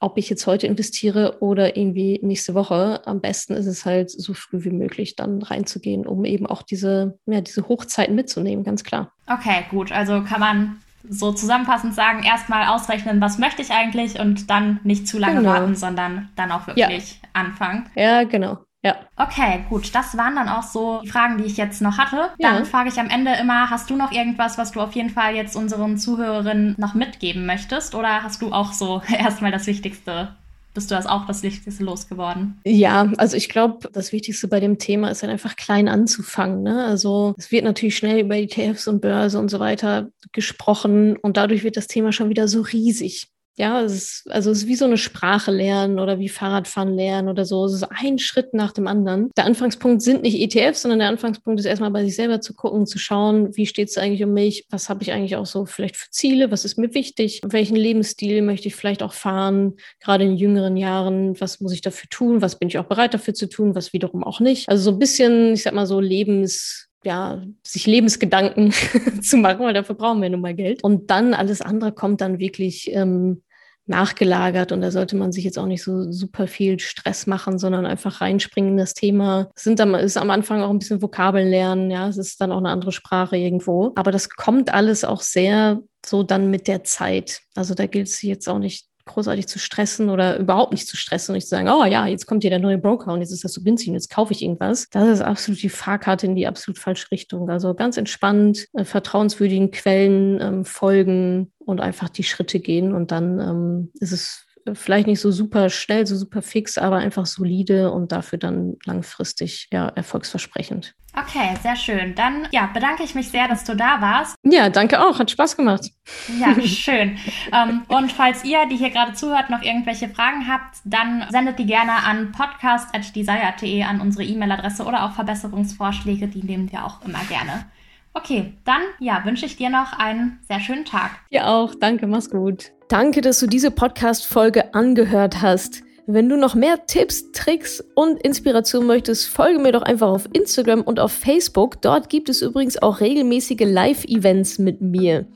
[0.00, 3.06] ob ich jetzt heute investiere oder irgendwie nächste Woche.
[3.06, 7.18] Am besten ist es halt so früh wie möglich dann reinzugehen, um eben auch diese,
[7.26, 9.12] ja, diese Hochzeiten mitzunehmen, ganz klar.
[9.26, 9.92] Okay, gut.
[9.92, 10.76] Also kann man
[11.08, 15.50] so zusammenfassend sagen, erstmal ausrechnen, was möchte ich eigentlich und dann nicht zu lange genau.
[15.50, 17.28] warten, sondern dann auch wirklich ja.
[17.32, 17.88] anfangen.
[17.94, 18.58] Ja, genau.
[18.82, 18.96] Ja.
[19.16, 19.94] Okay, gut.
[19.94, 22.30] Das waren dann auch so die Fragen, die ich jetzt noch hatte.
[22.38, 22.64] Dann ja.
[22.64, 25.54] frage ich am Ende immer, hast du noch irgendwas, was du auf jeden Fall jetzt
[25.54, 27.94] unseren Zuhörerinnen noch mitgeben möchtest?
[27.94, 30.34] Oder hast du auch so erstmal das Wichtigste
[30.72, 32.60] bist du das auch das Wichtigste losgeworden?
[32.64, 36.62] Ja, also ich glaube, das Wichtigste bei dem Thema ist dann einfach klein anzufangen.
[36.62, 36.84] Ne?
[36.84, 41.64] Also es wird natürlich schnell über ETFs und Börse und so weiter gesprochen und dadurch
[41.64, 43.28] wird das Thema schon wieder so riesig.
[43.60, 47.28] Ja, es ist, also es ist wie so eine Sprache lernen oder wie Fahrradfahren lernen
[47.28, 47.66] oder so.
[47.66, 49.30] Es ist ein Schritt nach dem anderen.
[49.36, 52.86] Der Anfangspunkt sind nicht ETFs, sondern der Anfangspunkt ist erstmal bei sich selber zu gucken,
[52.86, 55.98] zu schauen, wie steht es eigentlich um mich, was habe ich eigentlich auch so vielleicht
[55.98, 60.38] für Ziele, was ist mir wichtig, welchen Lebensstil möchte ich vielleicht auch fahren, gerade in
[60.38, 63.74] jüngeren Jahren, was muss ich dafür tun, was bin ich auch bereit dafür zu tun,
[63.74, 64.70] was wiederum auch nicht.
[64.70, 68.72] Also so ein bisschen, ich sag mal so Lebens ja, sich Lebensgedanken
[69.22, 70.82] zu machen, weil dafür brauchen wir nun mal Geld.
[70.82, 73.42] Und dann alles andere kommt dann wirklich ähm,
[73.90, 77.84] nachgelagert und da sollte man sich jetzt auch nicht so super viel Stress machen, sondern
[77.84, 79.50] einfach reinspringen in das Thema.
[79.54, 82.52] Es sind dann, ist am Anfang auch ein bisschen Vokabeln lernen, ja, es ist dann
[82.52, 83.92] auch eine andere Sprache irgendwo.
[83.96, 87.42] Aber das kommt alles auch sehr so dann mit der Zeit.
[87.54, 91.32] Also da gilt es jetzt auch nicht großartig zu stressen oder überhaupt nicht zu stressen
[91.32, 93.44] und nicht zu sagen, oh ja, jetzt kommt hier der neue Broker und jetzt ist
[93.44, 94.88] das so günstig und jetzt kaufe ich irgendwas.
[94.90, 97.50] Das ist absolut die Fahrkarte in die absolut falsche Richtung.
[97.50, 103.38] Also ganz entspannt, äh, vertrauenswürdigen Quellen ähm, folgen und einfach die Schritte gehen und dann
[103.38, 108.12] ähm, ist es vielleicht nicht so super schnell, so super fix, aber einfach solide und
[108.12, 110.94] dafür dann langfristig ja erfolgsversprechend.
[111.16, 112.14] Okay, sehr schön.
[112.14, 114.36] Dann ja, bedanke ich mich sehr, dass du da warst.
[114.44, 115.18] Ja, danke auch.
[115.18, 115.90] Hat Spaß gemacht.
[116.38, 117.18] Ja, schön.
[117.52, 121.66] ähm, und falls ihr, die hier gerade zuhört, noch irgendwelche Fragen habt, dann sendet die
[121.66, 127.66] gerne an podcast.desire.de an unsere E-Mail-Adresse oder auch Verbesserungsvorschläge, die nehmen wir auch immer gerne.
[128.12, 131.12] Okay, dann ja, wünsche ich dir noch einen sehr schönen Tag.
[131.30, 131.74] Dir auch.
[131.74, 132.72] Danke, mach's gut.
[132.88, 135.82] Danke, dass du diese Podcast-Folge angehört hast.
[136.06, 140.82] Wenn du noch mehr Tipps, Tricks und Inspiration möchtest, folge mir doch einfach auf Instagram
[140.82, 141.80] und auf Facebook.
[141.82, 145.26] Dort gibt es übrigens auch regelmäßige Live-Events mit mir.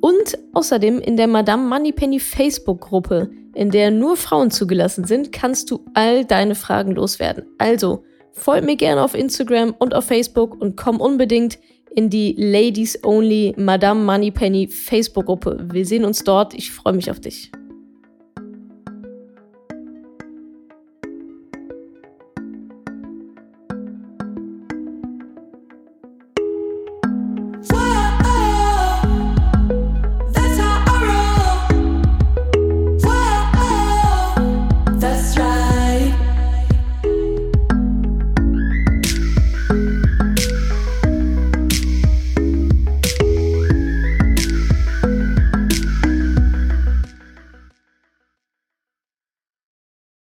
[0.00, 5.84] Und außerdem in der Madame Moneypenny Facebook-Gruppe, in der nur Frauen zugelassen sind, kannst du
[5.92, 7.44] all deine Fragen loswerden.
[7.58, 8.02] Also,
[8.32, 11.58] folg mir gerne auf Instagram und auf Facebook und komm unbedingt
[11.94, 15.66] in die Ladies Only Madame Moneypenny Facebook-Gruppe.
[15.72, 16.54] Wir sehen uns dort.
[16.54, 17.50] Ich freue mich auf dich.